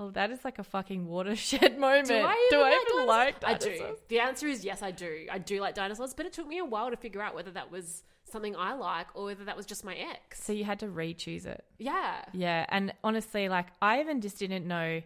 Oh, 0.00 0.10
that 0.12 0.30
is 0.30 0.44
like 0.44 0.58
a 0.60 0.64
fucking 0.64 1.06
watershed 1.08 1.76
moment. 1.78 2.06
Do 2.06 2.14
I 2.14 2.36
even, 2.52 2.96
even 2.96 3.06
like 3.06 3.40
dinosaurs? 3.40 3.64
I 3.64 3.68
dinosaurs? 3.68 3.98
do. 3.98 4.02
The 4.08 4.20
answer 4.20 4.46
is 4.46 4.64
yes, 4.64 4.82
I 4.82 4.92
do. 4.92 5.26
I 5.30 5.38
do 5.38 5.60
like 5.60 5.74
dinosaurs, 5.74 6.14
but 6.14 6.24
it 6.24 6.32
took 6.32 6.46
me 6.46 6.58
a 6.58 6.64
while 6.64 6.90
to 6.90 6.96
figure 6.96 7.20
out 7.20 7.34
whether 7.34 7.50
that 7.50 7.72
was 7.72 8.04
something 8.24 8.54
I 8.54 8.74
like 8.74 9.08
or 9.14 9.24
whether 9.24 9.44
that 9.44 9.56
was 9.56 9.66
just 9.66 9.84
my 9.84 9.94
ex. 9.96 10.42
So 10.44 10.52
you 10.52 10.64
had 10.64 10.78
to 10.80 10.88
re 10.88 11.14
choose 11.14 11.46
it. 11.46 11.64
yeah. 11.78 12.24
Yeah, 12.32 12.64
and 12.68 12.92
honestly, 13.02 13.48
like 13.48 13.66
I 13.82 14.00
even 14.00 14.20
just 14.20 14.38
didn't 14.38 14.68
know, 14.68 15.02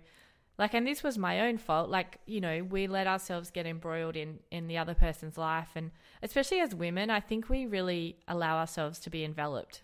like, 0.58 0.74
and 0.74 0.86
this 0.86 1.02
was 1.02 1.16
my 1.16 1.40
own 1.40 1.56
fault. 1.56 1.88
Like, 1.88 2.18
you 2.26 2.40
know, 2.42 2.62
we 2.62 2.86
let 2.86 3.06
ourselves 3.06 3.50
get 3.50 3.64
embroiled 3.66 4.16
in 4.16 4.40
in 4.50 4.66
the 4.68 4.76
other 4.76 4.94
person's 4.94 5.38
life, 5.38 5.70
and 5.74 5.90
especially 6.22 6.60
as 6.60 6.74
women, 6.74 7.08
I 7.08 7.20
think 7.20 7.48
we 7.48 7.64
really 7.64 8.16
allow 8.28 8.58
ourselves 8.58 8.98
to 9.00 9.10
be 9.10 9.24
enveloped. 9.24 9.80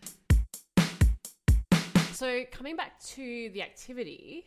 So 2.13 2.43
coming 2.51 2.77
back 2.77 3.01
to 3.15 3.51
the 3.55 3.63
activity, 3.63 4.45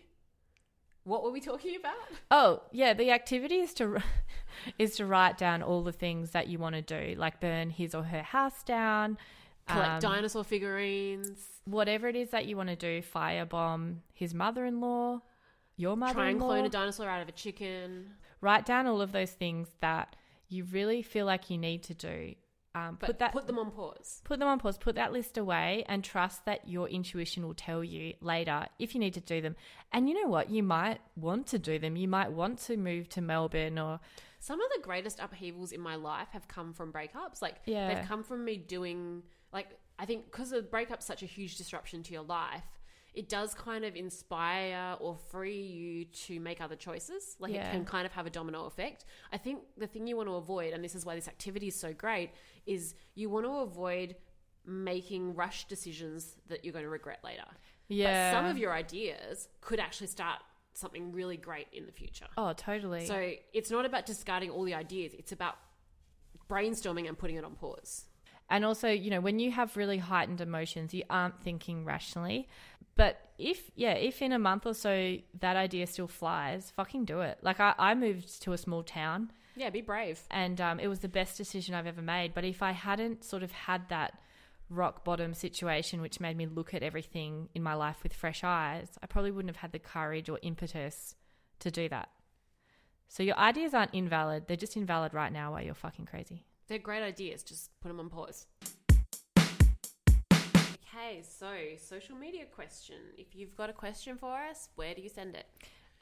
what 1.03 1.24
were 1.24 1.31
we 1.31 1.39
talking 1.41 1.75
about? 1.75 1.96
Oh, 2.29 2.62
yeah, 2.72 2.93
the 2.93 3.12
activity 3.12 3.60
is 3.60 3.74
to 3.75 4.01
is 4.79 4.96
to 4.98 5.05
write 5.05 5.38
down 5.38 5.62
all 5.63 5.84
the 5.84 5.91
things 5.91 6.31
that 6.31 6.48
you 6.48 6.60
want 6.60 6.75
to 6.75 6.81
do, 6.81 7.15
like 7.17 7.39
burn 7.39 7.70
his 7.70 7.96
or 7.96 8.03
her 8.03 8.22
house 8.24 8.63
down, 8.63 9.17
Collect 9.67 9.89
Um, 9.91 10.00
dinosaur 10.00 10.43
figurines. 10.43 11.39
whatever 11.65 12.08
it 12.08 12.15
is 12.15 12.29
that 12.31 12.46
you 12.46 12.58
want 12.58 12.70
to 12.70 12.75
do, 12.75 13.01
firebomb 13.01 13.98
his 14.13 14.34
mother-in-law, 14.34 15.22
your 15.77 15.96
mother-in-law. 15.98 16.22
try 16.22 16.29
and 16.29 16.39
clone 16.39 16.65
a 16.65 16.70
dinosaur 16.70 17.08
out 17.10 17.22
of 17.22 17.29
a 17.29 17.31
chicken. 17.31 18.12
Write 18.41 18.65
down 18.65 18.88
all 18.88 19.01
of 19.01 19.12
those 19.12 19.31
things 19.31 19.67
that 19.81 20.15
you 20.50 20.63
really 20.65 21.01
feel 21.01 21.25
like 21.25 21.50
you 21.50 21.58
need 21.58 21.84
to 21.84 21.93
do. 21.93 22.36
Um, 22.74 22.98
But 23.00 23.08
put 23.08 23.20
that 23.20 23.32
put 23.34 23.48
them 23.48 23.60
on 23.60 23.72
pause. 23.72 24.22
put 24.24 24.40
them 24.40 24.48
on 24.48 24.58
pause, 24.60 24.78
put 24.78 24.96
that 24.96 25.12
list 25.12 25.38
away, 25.38 25.84
and 25.90 26.04
trust 26.04 26.46
that 26.46 26.68
your 26.70 26.88
intuition 26.88 27.46
will 27.46 27.54
tell 27.54 27.84
you 27.84 28.13
later 28.22 28.68
if 28.80 28.94
you 28.94 29.00
need 29.00 29.13
to 29.16 29.20
do 29.20 29.42
them. 29.42 29.56
And 29.92 30.08
you 30.08 30.16
know 30.22 30.30
what? 30.30 30.50
You 30.50 30.63
might 30.63 31.01
want 31.18 31.48
to 31.48 31.60
do 31.60 31.80
them. 31.80 31.98
You 31.98 32.08
might 32.08 32.32
want 32.32 32.60
to 32.60 32.78
move 32.78 33.10
to 33.10 33.22
Melbourne 33.22 33.78
or 33.78 34.00
Some 34.40 34.62
of 34.62 34.70
the 34.75 34.82
greatest 34.82 35.20
upheavals 35.20 35.72
in 35.74 35.82
my 35.82 35.96
life 35.96 36.30
have 36.32 36.48
come 36.48 36.74
from 36.74 36.92
breakups. 36.94 37.42
Like 37.42 37.58
Yeah. 37.66 37.94
they've 37.94 38.08
come 38.08 38.24
from 38.24 38.46
me 38.46 38.56
doing 38.58 39.24
like 39.51 39.68
I 40.00 40.06
think 40.06 40.25
because 40.25 40.51
a 40.54 40.62
breakup's 40.62 41.06
such 41.06 41.22
a 41.24 41.28
huge 41.28 41.58
disruption 41.58 42.01
to 42.04 42.13
your 42.13 42.24
life, 42.24 42.63
it 43.13 43.28
does 43.28 43.54
kind 43.54 43.84
of 43.84 43.96
inspire 43.98 44.96
or 45.00 45.18
free 45.30 45.62
you 45.62 46.06
to 46.06 46.40
make 46.40 46.62
other 46.62 46.78
choices. 46.78 47.36
Like 47.40 47.54
Yeah. 47.54 47.68
it 47.68 47.72
can 47.74 47.86
kind 47.86 48.06
of 48.06 48.13
have 48.13 48.25
a 48.25 48.30
domino 48.30 48.66
effect. 48.66 49.04
I 49.34 49.38
think 49.38 49.63
the 49.78 49.86
thing 49.88 50.08
you 50.08 50.16
want 50.16 50.30
to 50.30 50.36
avoid, 50.36 50.74
and 50.74 50.82
this 50.84 50.96
is 50.96 51.06
why 51.06 51.16
this 51.16 51.28
activity 51.28 51.68
is 51.68 51.75
so 51.75 51.94
great, 51.94 52.32
is 52.65 52.94
you 53.15 53.30
want 53.30 53.46
to 53.46 53.51
avoid 53.51 54.15
making 54.65 55.36
rush 55.36 55.65
decisions 55.65 56.36
that 56.48 56.63
you're 56.63 56.74
going 56.74 56.86
to 56.86 56.89
regret 56.89 57.20
later. 57.24 57.44
yeah. 57.88 58.32
But 58.32 58.38
some 58.38 58.46
of 58.46 58.58
your 58.58 58.74
ideas 58.74 59.50
could 59.60 59.80
actually 59.80 60.08
start 60.08 60.39
something 60.74 61.12
really 61.12 61.38
great 61.38 61.68
in 61.74 61.86
the 61.86 61.91
future. 61.91 62.27
oh, 62.38 62.53
totally. 62.53 63.06
So 63.06 63.34
it's 63.53 63.72
not 63.72 63.86
about 63.86 64.06
discarding 64.06 64.50
all 64.50 64.63
the 64.63 64.74
ideas, 64.74 65.13
it's 65.18 65.32
about 65.32 65.56
brainstorming 66.50 67.08
and 67.08 67.18
putting 67.18 67.38
it 67.38 67.44
on 67.44 67.56
pause. 67.56 68.06
And 68.50 68.65
also, 68.65 68.89
you 68.89 69.10
know, 69.10 69.22
when 69.22 69.39
you 69.39 69.51
have 69.51 69.77
really 69.77 69.98
heightened 69.98 70.41
emotions, 70.41 70.94
you 70.94 71.03
aren't 71.10 71.41
thinking 71.41 71.86
rationally. 71.86 72.50
But 72.96 73.18
if, 73.38 73.72
yeah, 73.75 73.94
if 73.94 74.22
in 74.22 74.34
a 74.34 74.39
month 74.39 74.65
or 74.65 74.74
so 74.74 75.18
that 75.39 75.56
idea 75.56 75.88
still 75.88 76.08
flies, 76.08 76.72
fucking 76.75 77.06
do 77.06 77.22
it. 77.22 77.38
Like, 77.41 77.62
I, 77.62 77.74
I 77.80 77.96
moved 77.96 78.41
to 78.44 78.51
a 78.51 78.58
small 78.58 78.84
town 78.84 79.32
Yeah, 79.55 79.70
be 79.70 79.81
brave. 79.81 80.22
and 80.31 80.60
um, 80.62 80.79
it 80.79 80.88
was 80.88 81.00
the 81.00 81.10
best 81.10 81.38
decision 81.38 81.75
I've 81.75 81.88
ever 81.88 82.01
made. 82.01 82.34
But 82.34 82.46
if 82.46 82.62
I 82.62 82.72
hadn't 82.72 83.24
sort 83.24 83.43
of 83.43 83.51
had 83.51 83.89
that 83.89 84.20
rock 84.70 85.03
bottom 85.03 85.34
situation, 85.34 86.01
which 86.01 86.20
made 86.20 86.38
me 86.38 86.46
look 86.46 86.74
at 86.74 86.84
everything 86.84 87.50
in 87.53 87.62
my 87.62 87.74
life 87.74 87.98
with 88.03 88.13
fresh 88.13 88.43
eyes, 88.43 88.88
I 89.03 89.08
probably 89.08 89.31
wouldn't 89.31 89.53
have 89.53 89.62
had 89.62 89.72
the 89.72 89.79
courage 89.79 90.29
or 90.29 90.39
impetus 90.41 91.15
to 91.60 91.70
do 91.70 91.89
that. 91.89 92.10
So 93.08 93.24
your 93.24 93.38
ideas 93.38 93.74
aren't 93.74 93.93
invalid. 93.93 94.48
They're 94.48 94.55
just 94.55 94.77
invalid 94.77 95.13
right 95.13 95.34
now 95.34 95.51
while 95.51 95.62
you're 95.62 95.74
fucking 95.74 96.05
crazy. 96.05 96.46
They're 96.67 96.79
great 96.79 97.03
ideas, 97.03 97.43
just 97.43 97.70
put 97.81 97.89
them 97.89 98.00
on 98.00 98.10
pause. 98.10 98.48
Okay, 99.38 101.22
so 101.22 101.51
social 101.77 102.15
media 102.15 102.46
question. 102.46 102.96
If 103.17 103.36
you've 103.36 103.55
got 103.58 103.70
a 103.70 103.74
question 103.74 104.17
for 104.17 104.38
us, 104.38 104.70
where 104.75 104.96
do 104.96 105.01
you 105.01 105.10
send 105.10 105.36
it? 105.36 105.46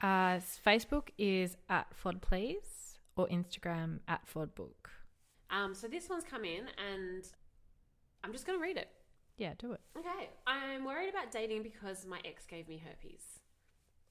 Uh, 0.00 0.38
Facebook 0.64 1.08
is 1.18 1.56
at 1.68 1.86
Fod 2.02 2.20
Please 2.20 2.89
or 3.16 3.28
Instagram 3.28 4.00
at 4.08 4.20
Fodbook. 4.26 4.90
Um, 5.50 5.74
so 5.74 5.88
this 5.88 6.08
one's 6.08 6.24
come 6.24 6.44
in, 6.44 6.66
and 6.78 7.24
I'm 8.22 8.32
just 8.32 8.46
going 8.46 8.58
to 8.58 8.62
read 8.62 8.76
it. 8.76 8.88
Yeah, 9.36 9.54
do 9.58 9.72
it. 9.72 9.80
Okay, 9.98 10.28
I'm 10.46 10.84
worried 10.84 11.08
about 11.08 11.32
dating 11.32 11.62
because 11.62 12.06
my 12.06 12.20
ex 12.24 12.44
gave 12.46 12.68
me 12.68 12.82
herpes. 12.84 13.22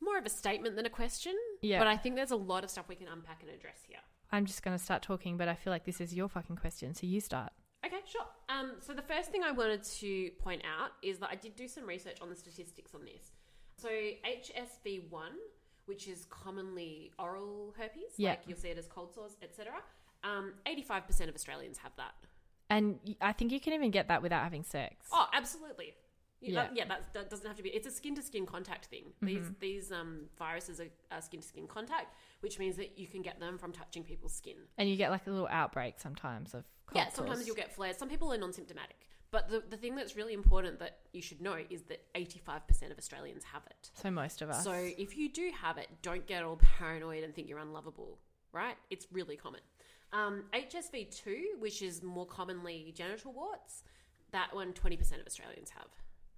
More 0.02 0.18
of 0.18 0.26
a 0.26 0.30
statement 0.30 0.76
than 0.76 0.86
a 0.86 0.90
question. 0.90 1.36
Yeah. 1.62 1.78
But 1.78 1.88
I 1.88 1.98
think 1.98 2.16
there's 2.16 2.32
a 2.32 2.36
lot 2.36 2.64
of 2.64 2.70
stuff 2.70 2.86
we 2.88 2.96
can 2.96 3.08
unpack 3.08 3.44
and 3.44 3.52
address 3.52 3.82
here. 3.88 4.00
I'm 4.32 4.46
just 4.46 4.64
going 4.64 4.78
to 4.78 4.84
start 4.84 5.02
talking, 5.02 5.38
but 5.38 5.48
I 5.48 5.56
feel 5.56 5.72
like 5.72 5.86
this 5.86 6.02
is 6.02 6.14
your 6.14 6.30
fucking 6.30 6.56
question, 6.56 6.94
so 6.94 7.06
you 7.08 7.20
start. 7.20 7.52
Okay, 7.86 8.00
sure. 8.06 8.26
Um, 8.50 8.74
so 8.80 8.94
the 8.94 9.02
first 9.02 9.32
thing 9.32 9.44
I 9.44 9.52
wanted 9.52 9.84
to 9.84 10.32
point 10.42 10.62
out 10.66 10.92
is 11.02 11.20
that 11.20 11.30
I 11.32 11.36
did 11.36 11.56
do 11.56 11.68
some 11.68 11.86
research 11.86 12.18
on 12.22 12.30
the 12.30 12.36
statistics 12.36 12.94
on 12.94 13.02
this. 13.06 13.32
So 13.78 13.90
HSV1, 13.90 15.32
which 15.90 16.08
is 16.08 16.26
commonly 16.30 17.12
oral 17.20 17.74
herpes, 17.78 18.14
Yeah. 18.18 18.30
like 18.32 18.42
you'll 18.48 18.58
see 18.58 18.70
it 18.70 18.78
as 18.78 18.88
cold 18.88 19.14
sores, 19.14 19.36
etc. 19.42 19.74
Um, 20.24 20.54
85% 20.66 21.28
of 21.30 21.36
Australians 21.36 21.80
have 21.80 21.92
that. 21.98 22.14
And 22.70 23.00
I 23.20 23.34
think 23.34 23.52
you 23.52 23.60
can 23.60 23.74
even 23.74 23.90
get 23.92 24.08
that 24.10 24.22
without 24.22 24.44
having 24.44 24.64
sex. 24.64 25.08
Oh, 25.12 25.28
absolutely. 25.34 25.96
You- 26.42 26.54
Yeah. 26.54 26.64
that- 26.64 26.76
yeah, 26.76 26.86
that, 26.86 27.14
that 27.14 27.30
doesn't 27.30 27.48
have 27.48 27.58
to 27.58 27.64
be. 27.64 27.70
It's 27.70 27.88
a 27.88 27.92
skin 27.92 28.16
to 28.16 28.22
skin 28.22 28.46
contact 28.46 28.86
thing. 28.86 29.14
These 29.22 29.52
these 29.60 29.92
um, 29.92 30.30
viruses 30.38 30.80
are, 30.80 30.88
are 31.12 31.22
skin 31.22 31.42
to 31.42 31.48
skin 31.48 31.68
contact, 31.68 32.16
which 32.42 32.60
means 32.60 32.78
that 32.78 32.98
you 32.98 33.08
can 33.08 33.22
get 33.22 33.40
them 33.40 33.58
from 33.58 33.72
touching 33.74 34.04
people's 34.04 34.34
skin. 34.34 34.56
And 34.78 34.88
you 34.90 34.96
get 34.96 35.10
like 35.10 35.26
a 35.28 35.32
little 35.32 35.50
outbreak 35.52 36.00
sometimes 36.00 36.54
of 36.54 36.64
cold 36.86 36.96
yeah, 37.04 37.10
sometimes 37.10 37.46
you'll 37.48 37.58
get 37.58 37.74
flares. 37.74 37.98
Some 37.98 38.08
people 38.08 38.32
are 38.32 38.38
non-symptomatic, 38.38 39.09
but 39.32 39.50
the, 39.50 39.64
the 39.70 39.78
thing 39.78 39.96
that's 39.96 40.16
really 40.16 40.34
important 40.34 40.80
that 40.80 41.00
you 41.14 41.22
should 41.22 41.42
know 41.42 41.58
is 41.70 41.84
that 41.84 42.02
85% 42.16 42.92
of 42.92 42.98
Australians 42.98 43.44
have 43.44 43.62
it. 43.70 43.92
So 43.94 44.10
most 44.12 44.42
of 44.42 44.50
us. 44.50 44.64
So 44.64 44.74
if 44.74 45.16
you 45.18 45.30
do 45.32 45.52
have 45.62 45.78
it, 45.78 45.88
don't 46.02 46.26
get 46.26 46.44
all 46.44 46.58
paranoid 46.78 47.24
and 47.24 47.34
think 47.34 47.48
you're 47.48 47.60
unlovable, 47.60 48.18
right? 48.54 48.76
It's 48.90 49.08
really 49.12 49.36
common. 49.38 49.62
Um, 50.12 50.46
HSV2, 50.54 51.60
which 51.60 51.82
is 51.82 52.02
more 52.02 52.26
commonly 52.26 52.92
genital 52.96 53.32
warts, 53.34 53.84
that 54.32 54.54
one 54.56 54.74
20% 54.74 55.00
of 55.20 55.28
Australians 55.28 55.70
have. 55.72 55.88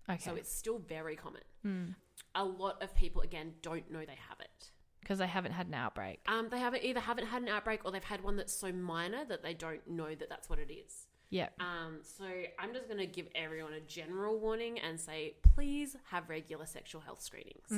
okay. 0.10 0.20
So 0.30 0.36
it's 0.36 0.52
still 0.54 0.80
very 0.80 1.16
common. 1.16 1.96
A 2.36 2.44
lot 2.44 2.82
of 2.82 2.94
people, 2.96 3.22
again, 3.22 3.54
don't 3.62 3.90
know 3.92 4.00
they 4.00 4.18
have 4.30 4.40
it. 4.40 4.72
because 5.02 5.18
they 5.20 5.28
haven't 5.28 5.52
had 5.54 5.68
an 5.68 5.74
outbreak. 5.74 6.20
Um, 6.28 6.48
they 6.50 6.60
haven't 6.60 6.84
either 6.84 7.00
haven't 7.00 7.26
had 7.28 7.42
an 7.42 7.48
outbreak 7.50 7.82
or 7.86 7.92
they've 7.92 8.04
had 8.04 8.24
one 8.24 8.36
that's 8.38 8.54
so 8.54 8.72
minor 8.72 9.24
that 9.26 9.42
they 9.44 9.54
don't 9.54 9.86
know 9.90 10.14
that 10.16 10.30
that's 10.30 10.50
what 10.50 10.60
it 10.60 10.72
is. 10.72 11.08
Yeah. 11.32 11.48
Um, 11.60 12.02
so 12.04 12.26
I'm 12.60 12.74
just 12.74 12.88
going 12.88 13.00
to 13.00 13.08
give 13.08 13.26
everyone 13.34 13.74
a 13.74 13.80
general 13.80 14.38
warning 14.38 14.78
and 14.80 15.00
say, 15.00 15.36
please 15.56 15.96
have 16.12 16.30
regular 16.30 16.66
sexual 16.68 17.02
health 17.02 17.22
screenings. 17.22 17.72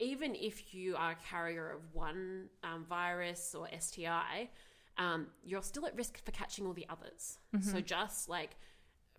Even 0.00 0.34
if 0.34 0.74
you 0.74 0.96
are 0.96 1.12
a 1.12 1.16
carrier 1.30 1.70
of 1.70 1.80
one 1.94 2.48
um, 2.64 2.84
virus 2.88 3.54
or 3.58 3.68
STI, 3.78 4.50
um, 4.98 5.28
you're 5.44 5.62
still 5.62 5.86
at 5.86 5.96
risk 5.96 6.22
for 6.24 6.32
catching 6.32 6.66
all 6.66 6.72
the 6.72 6.86
others. 6.90 7.38
So 7.62 7.80
just 7.80 8.28
like 8.28 8.56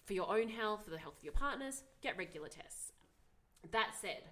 for 0.03 0.13
your 0.13 0.29
own 0.29 0.50
health, 0.50 0.83
for 0.83 0.91
the 0.91 0.97
health 0.97 1.17
of 1.17 1.24
your 1.24 1.33
partners, 1.33 1.83
get 2.01 2.17
regular 2.17 2.50
tests. 2.50 2.91
That 3.71 3.91
said, 4.00 4.24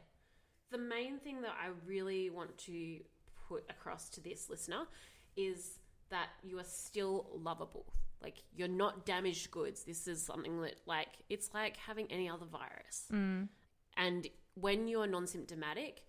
the 0.70 0.78
main 0.78 1.18
thing 1.18 1.42
that 1.44 1.52
I 1.52 1.70
really 1.88 2.30
want 2.30 2.58
to 2.60 3.00
put 3.48 3.64
across 3.70 4.10
to 4.10 4.22
this 4.22 4.50
listener 4.50 4.84
is 5.38 5.80
that 6.10 6.28
you 6.44 6.60
are 6.60 6.66
still 6.66 7.28
lovable. 7.34 7.86
Like 8.24 8.42
you're 8.56 8.68
not 8.68 9.06
damaged 9.06 9.52
goods. 9.52 9.84
This 9.84 10.08
is 10.08 10.26
something 10.26 10.62
that 10.62 10.76
like 10.86 11.10
it's 11.30 11.54
like 11.54 11.78
having 11.78 12.08
any 12.12 12.30
other 12.30 12.46
virus. 12.46 13.06
And 13.98 14.28
when 14.56 14.88
you're 14.88 15.08
non-symptomatic, 15.08 16.04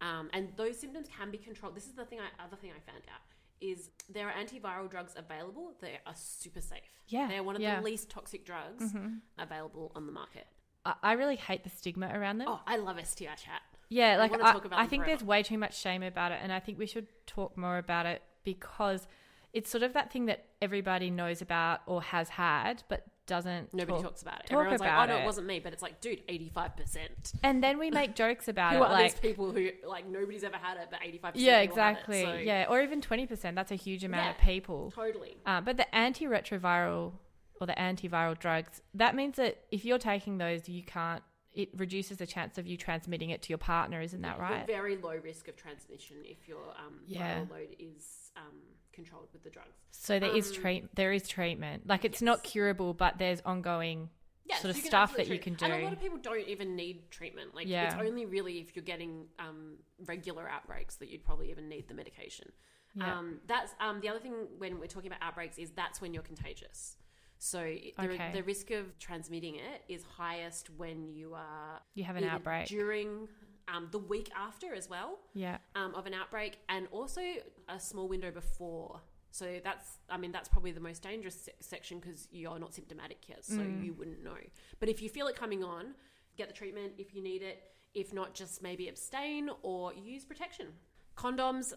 um, 0.00 0.28
and 0.32 0.50
those 0.56 0.78
symptoms 0.78 1.08
can 1.16 1.30
be 1.30 1.38
controlled. 1.38 1.74
This 1.74 1.86
is 1.86 1.94
the 1.94 2.04
thing. 2.04 2.18
I, 2.20 2.44
other 2.44 2.56
thing 2.56 2.70
I 2.70 2.90
found 2.90 3.04
out 3.12 3.22
is 3.60 3.90
there 4.12 4.28
are 4.28 4.32
antiviral 4.32 4.90
drugs 4.90 5.14
available. 5.16 5.72
They 5.80 5.98
are 6.06 6.14
super 6.14 6.60
safe. 6.60 6.80
Yeah, 7.08 7.28
they're 7.28 7.42
one 7.42 7.56
of 7.56 7.62
yeah. 7.62 7.80
the 7.80 7.84
least 7.84 8.10
toxic 8.10 8.44
drugs 8.44 8.94
available 9.38 9.92
on 9.94 10.06
the 10.06 10.12
market. 10.12 10.46
I, 10.84 10.94
I 11.02 11.12
really 11.12 11.36
hate 11.36 11.64
the 11.64 11.70
stigma 11.70 12.10
around 12.12 12.38
them. 12.38 12.48
Oh, 12.50 12.60
I 12.66 12.76
love 12.76 12.98
STI 13.04 13.34
chat. 13.36 13.62
Yeah, 13.88 14.16
like 14.16 14.32
I, 14.32 14.52
talk 14.52 14.64
about 14.64 14.78
I 14.78 14.86
think 14.86 15.04
forever. 15.04 15.18
there's 15.18 15.26
way 15.26 15.42
too 15.42 15.58
much 15.58 15.78
shame 15.78 16.02
about 16.02 16.32
it, 16.32 16.40
and 16.42 16.52
I 16.52 16.60
think 16.60 16.78
we 16.78 16.86
should 16.86 17.06
talk 17.26 17.56
more 17.56 17.78
about 17.78 18.06
it 18.06 18.22
because 18.42 19.06
it's 19.54 19.70
sort 19.70 19.82
of 19.82 19.92
that 19.94 20.12
thing 20.12 20.26
that 20.26 20.44
everybody 20.60 21.10
knows 21.10 21.40
about 21.40 21.80
or 21.86 22.02
has 22.02 22.28
had, 22.28 22.82
but 22.88 23.04
doesn't. 23.26 23.72
Nobody 23.72 23.92
talk- 23.92 24.02
talks 24.02 24.20
about 24.22 24.40
it. 24.40 24.46
talk 24.48 24.58
Everyone's 24.58 24.80
like, 24.80 24.92
"Oh 24.92 25.06
no, 25.06 25.16
it. 25.16 25.22
it 25.22 25.24
wasn't 25.24 25.46
me," 25.46 25.58
but 25.60 25.72
it's 25.72 25.82
like, 25.82 26.00
dude, 26.02 26.20
eighty-five 26.28 26.76
percent. 26.76 27.32
And 27.42 27.62
then 27.64 27.78
we 27.78 27.90
make 27.90 28.14
jokes 28.14 28.48
about 28.48 28.72
Who 28.74 28.82
it, 28.82 28.86
are 28.86 28.92
like 28.92 29.12
these 29.12 29.20
people 29.20 29.50
who 29.52 29.70
like 29.86 30.06
nobody's 30.06 30.44
ever 30.44 30.58
had 30.58 30.76
it, 30.76 30.88
but 30.90 31.00
eighty-five 31.02 31.32
percent? 31.32 31.46
yeah, 31.46 31.60
exactly, 31.60 32.22
so, 32.24 32.34
yeah, 32.34 32.66
or 32.68 32.82
even 32.82 33.00
twenty 33.00 33.26
percent. 33.26 33.56
That's 33.56 33.70
a 33.72 33.76
huge 33.76 34.04
amount 34.04 34.36
of 34.36 34.42
people. 34.42 34.92
totally. 34.94 35.36
Um, 35.46 35.64
but 35.64 35.78
the 35.78 35.86
antiretroviral 35.94 37.12
or 37.60 37.66
the 37.66 37.74
antiviral 37.74 38.38
drugs, 38.38 38.82
that 38.92 39.14
means 39.14 39.36
that 39.36 39.58
if 39.70 39.84
you're 39.84 39.98
taking 39.98 40.38
those, 40.38 40.68
you 40.68 40.82
can't. 40.82 41.22
It 41.54 41.68
reduces 41.76 42.16
the 42.18 42.26
chance 42.26 42.58
of 42.58 42.66
you 42.66 42.76
transmitting 42.76 43.30
it 43.30 43.42
to 43.42 43.48
your 43.50 43.58
partner, 43.58 44.00
isn't 44.00 44.22
that 44.22 44.38
right? 44.40 44.66
very 44.66 44.96
low 44.96 45.16
risk 45.22 45.46
of 45.48 45.56
transmission 45.56 46.16
if 46.24 46.48
your 46.48 46.70
um, 46.70 47.00
Yeah. 47.06 47.40
viral 47.40 47.50
load 47.50 47.76
is 47.78 48.32
um, 48.36 48.60
controlled 48.92 49.28
with 49.32 49.44
the 49.44 49.50
drugs. 49.50 49.70
So 49.92 50.18
there 50.18 50.34
is 50.34 50.48
Um, 50.48 50.54
treat. 50.54 50.94
There 50.96 51.12
is 51.12 51.28
treatment. 51.28 51.86
Like 51.86 52.04
it's 52.04 52.20
not 52.20 52.42
curable, 52.42 52.92
but 52.92 53.18
there's 53.18 53.40
ongoing 53.42 54.10
Yes, 54.46 54.60
sort 54.62 54.74
of 54.74 54.82
stuff 54.82 55.12
that 55.12 55.20
absolutely 55.20 55.36
you 55.36 55.42
can 55.42 55.54
do. 55.54 55.64
And 55.66 55.74
a 55.74 55.84
lot 55.84 55.92
of 55.92 56.00
people 56.00 56.18
don't 56.18 56.46
even 56.48 56.74
need 56.76 57.10
treatment. 57.10 57.54
Like 57.54 57.66
Yeah. 57.68 57.84
it's 57.86 57.94
only 58.08 58.26
really 58.26 58.58
if 58.58 58.74
you're 58.74 58.84
getting 58.84 59.26
um, 59.38 59.76
regular 60.04 60.48
outbreaks 60.48 60.96
that 60.96 61.08
you'd 61.08 61.24
probably 61.24 61.50
even 61.50 61.68
need 61.68 61.86
the 61.88 61.94
medication. 61.94 62.52
Yeah. 62.96 63.18
Um, 63.18 63.40
that's 63.46 63.74
um, 63.80 64.00
the 64.00 64.08
other 64.08 64.18
thing 64.20 64.34
when 64.58 64.78
we're 64.80 64.86
talking 64.86 65.08
about 65.10 65.22
outbreaks 65.22 65.56
is 65.56 65.70
that's 65.70 66.00
when 66.00 66.12
you're 66.12 66.22
contagious. 66.22 66.96
So 67.44 67.58
the, 67.98 68.04
Okay. 68.04 68.30
the 68.32 68.42
risk 68.42 68.70
of 68.70 68.98
transmitting 68.98 69.56
it 69.56 69.82
is 69.86 70.02
highest 70.02 70.70
when 70.78 71.06
you 71.10 71.34
are 71.34 71.78
You 71.92 72.02
have 72.04 72.16
an 72.16 72.24
outbreak. 72.24 72.68
during 72.68 73.28
um, 73.68 73.88
the 73.90 73.98
week 73.98 74.30
after 74.34 74.74
as 74.74 74.88
well 74.88 75.18
yeah. 75.34 75.58
um, 75.74 75.94
of 75.94 76.06
an 76.06 76.14
outbreak, 76.14 76.56
and 76.70 76.88
also 76.90 77.20
a 77.68 77.78
small 77.78 78.08
window 78.08 78.30
before. 78.30 78.98
So 79.30 79.60
that's, 79.62 79.98
I 80.08 80.16
mean, 80.16 80.32
that's 80.32 80.48
probably 80.48 80.72
the 80.72 80.80
most 80.80 81.02
dangerous 81.02 81.38
se- 81.42 81.52
section 81.60 81.98
because 81.98 82.28
you're 82.30 82.58
not 82.58 82.72
symptomatic 82.72 83.28
yet, 83.28 83.44
so 83.44 83.58
Mm. 83.58 83.84
you 83.84 83.92
wouldn't 83.92 84.22
know. 84.24 84.38
But 84.80 84.88
if 84.88 85.02
you 85.02 85.10
feel 85.10 85.26
it 85.26 85.36
coming 85.36 85.62
on, 85.62 85.94
get 86.38 86.48
the 86.48 86.54
treatment 86.54 86.94
if 86.96 87.14
you 87.14 87.22
need 87.22 87.42
it. 87.42 87.62
If 87.92 88.14
not, 88.14 88.32
just 88.32 88.62
maybe 88.62 88.88
abstain 88.88 89.50
or 89.62 89.92
use 89.92 90.24
protection. 90.24 90.68
Condoms 91.14 91.74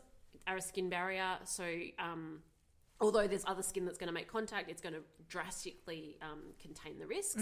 are 0.47 0.55
a 0.55 0.61
skin 0.61 0.89
barrier, 0.89 1.39
so 1.43 1.65
um, 1.99 2.39
although 2.99 3.27
there's 3.27 3.43
other 3.45 3.63
skin 3.63 3.85
that's 3.85 3.97
going 3.97 4.07
to 4.07 4.13
make 4.13 4.27
contact, 4.27 4.69
it's 4.69 4.81
going 4.81 4.93
to 4.95 5.01
drastically 5.29 6.17
um, 6.21 6.41
contain 6.61 6.99
the 6.99 7.07
risks. 7.07 7.41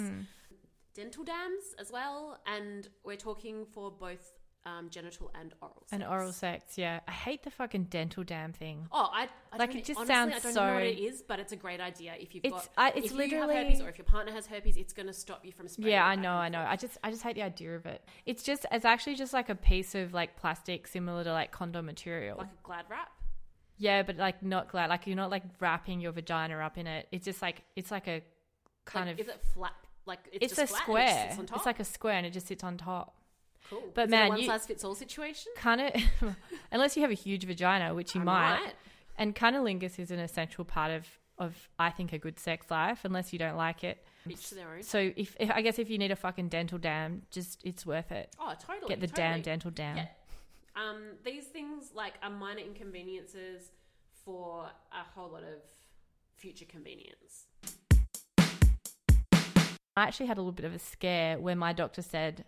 Dental 0.93 1.24
dams 1.25 1.75
as 1.77 1.91
well, 1.91 2.39
and 2.47 2.88
we're 3.03 3.17
talking 3.17 3.65
for 3.65 3.91
both 3.91 4.31
um, 4.65 4.89
genital 4.89 5.29
and 5.39 5.53
oral. 5.62 5.83
And 5.91 6.01
sex. 6.01 6.09
oral 6.09 6.31
sex, 6.31 6.77
yeah. 6.77 7.01
I 7.05 7.12
hate 7.12 7.43
the 7.43 7.51
fucking 7.51 7.83
dental 7.85 8.24
dam 8.24 8.53
thing. 8.53 8.88
Oh, 8.93 9.09
I, 9.13 9.27
I 9.51 9.57
Like, 9.57 9.71
don't- 9.71 9.79
it 9.79 9.85
just 9.85 10.00
honestly, 10.00 10.15
sounds 10.15 10.33
I 10.38 10.39
don't 10.39 10.55
know 10.55 10.74
what 10.75 10.83
it 10.83 10.97
is, 10.97 11.21
but 11.21 11.39
it's 11.41 11.51
a 11.51 11.55
great 11.57 11.81
idea. 11.81 12.13
If 12.17 12.33
you've 12.33 12.45
It's- 12.45 12.62
got, 12.67 12.69
I- 12.77 12.89
it's 12.95 13.07
if 13.07 13.12
you 13.12 13.19
have 13.19 13.29
literally- 13.50 13.55
herpes 13.55 13.81
or 13.81 13.89
if 13.89 13.97
your 13.97 14.05
partner 14.05 14.31
has 14.31 14.47
herpes, 14.47 14.77
it's 14.77 14.93
going 14.93 15.07
to 15.07 15.13
stop 15.13 15.45
you 15.45 15.51
from 15.51 15.67
spreading. 15.67 15.91
Yeah, 15.91 16.05
I 16.05 16.15
know, 16.15 16.31
I 16.31 16.47
know. 16.47 16.59
forth. 16.59 16.69
I 16.71 16.75
just 16.77 16.97
I 17.03 17.12
just 17.12 17.24
hate 17.24 17.35
the 17.35 17.43
idea 17.43 17.75
of 17.75 17.85
it. 17.85 18.01
It's 18.25 18.41
just 18.41 18.65
it's 18.71 18.85
actually 18.85 19.15
just 19.15 19.33
like 19.33 19.50
a 19.50 19.55
piece 19.55 19.93
of 19.95 20.13
like 20.13 20.38
plastic 20.38 20.88
similar 20.88 21.25
to 21.25 21.31
like 21.33 21.51
condom 21.51 21.85
material. 21.85 22.38
like 22.38 22.47
a 22.47 22.63
glad 22.63 22.85
wrap. 22.89 23.12
Yeah, 23.77 24.03
but 24.03 24.17
like 24.17 24.41
not 24.44 24.70
glad 24.72 24.89
like 24.89 25.08
you're 25.08 25.15
not 25.15 25.32
like 25.32 25.44
wrapping 25.60 26.00
your 26.01 26.12
vagina 26.12 26.58
up 26.60 26.77
in 26.77 26.88
it. 26.88 27.08
It's 27.12 27.25
just 27.25 27.41
like 27.41 27.63
it's 27.75 27.91
like 27.91 28.08
a 28.08 28.22
kind 28.86 29.08
Like, 29.08 29.15
of 29.15 29.20
is 29.22 29.27
it 29.27 29.41
flat? 29.53 29.74
Like 30.05 30.20
it's, 30.32 30.53
it's 30.53 30.60
a 30.60 30.67
flat 30.67 30.79
it 30.79 30.84
square. 30.84 31.38
top? 31.48 31.58
It's 31.58 31.65
like 31.65 31.79
a 31.79 31.84
square 31.86 32.13
and 32.15 32.25
it 32.25 32.34
just 32.34 32.48
sits 32.48 32.63
on 32.63 32.77
top. 32.77 33.15
cool. 33.70 33.84
but 33.94 34.03
Is 34.03 34.08
it 34.08 34.12
man, 34.12 34.25
a 34.27 34.29
one 34.29 34.39
you- 34.39 34.46
size 34.48 34.65
fits 34.65 34.84
all 34.84 34.96
situation. 34.96 35.51
Kind 35.58 35.82
of 35.82 36.36
unless 36.72 36.96
you 36.96 37.01
have 37.01 37.12
a 37.12 37.15
huge 37.15 37.46
vagina, 37.46 37.94
which 37.94 38.15
you 38.15 38.22
I 38.22 38.24
might. 38.25 38.60
might. 38.63 38.74
And 39.17 39.36
cunnilingus 39.36 39.98
is 40.00 40.12
an 40.12 40.20
essential 40.20 40.63
part 40.65 40.91
of 40.91 41.08
of 41.38 41.67
I 41.77 41.89
think 41.89 42.13
a 42.13 42.17
good 42.17 42.39
sex 42.39 42.72
life 42.72 43.00
unless 43.03 43.34
you 43.34 43.39
don't 43.39 43.58
like 43.58 43.84
it. 43.84 44.01
Each 44.29 44.48
to 44.50 44.55
their 44.55 44.70
own. 44.74 44.84
So 44.84 45.12
if, 45.17 45.36
if 45.39 45.51
I 45.51 45.62
guess 45.62 45.77
if 45.79 45.89
you 45.89 45.98
need 45.98 46.12
a 46.12 46.15
fucking 46.15 46.48
dental 46.50 46.77
dam, 46.77 47.24
just 47.29 47.60
it's 47.65 47.86
worth 47.86 48.12
it. 48.12 48.29
Oh, 48.39 48.53
totally. 48.60 48.88
Get 48.88 49.01
the 49.01 49.08
totally. 49.08 49.27
damn 49.34 49.41
dental 49.41 49.70
dam. 49.72 49.98
Yeah. 49.98 50.08
Um, 50.75 51.13
these 51.24 51.46
things 51.46 51.91
like 51.94 52.15
are 52.22 52.29
minor 52.29 52.60
inconveniences 52.60 53.72
for 54.25 54.65
a 54.91 55.03
whole 55.13 55.32
lot 55.32 55.44
of 55.44 55.62
future 56.36 56.65
convenience. 56.65 57.46
I 59.98 60.03
actually 60.03 60.25
had 60.25 60.38
a 60.38 60.41
little 60.41 60.51
bit 60.51 60.65
of 60.65 60.74
a 60.74 60.79
scare 60.79 61.39
where 61.39 61.55
my 61.55 61.72
doctor 61.72 62.01
said, 62.01 62.44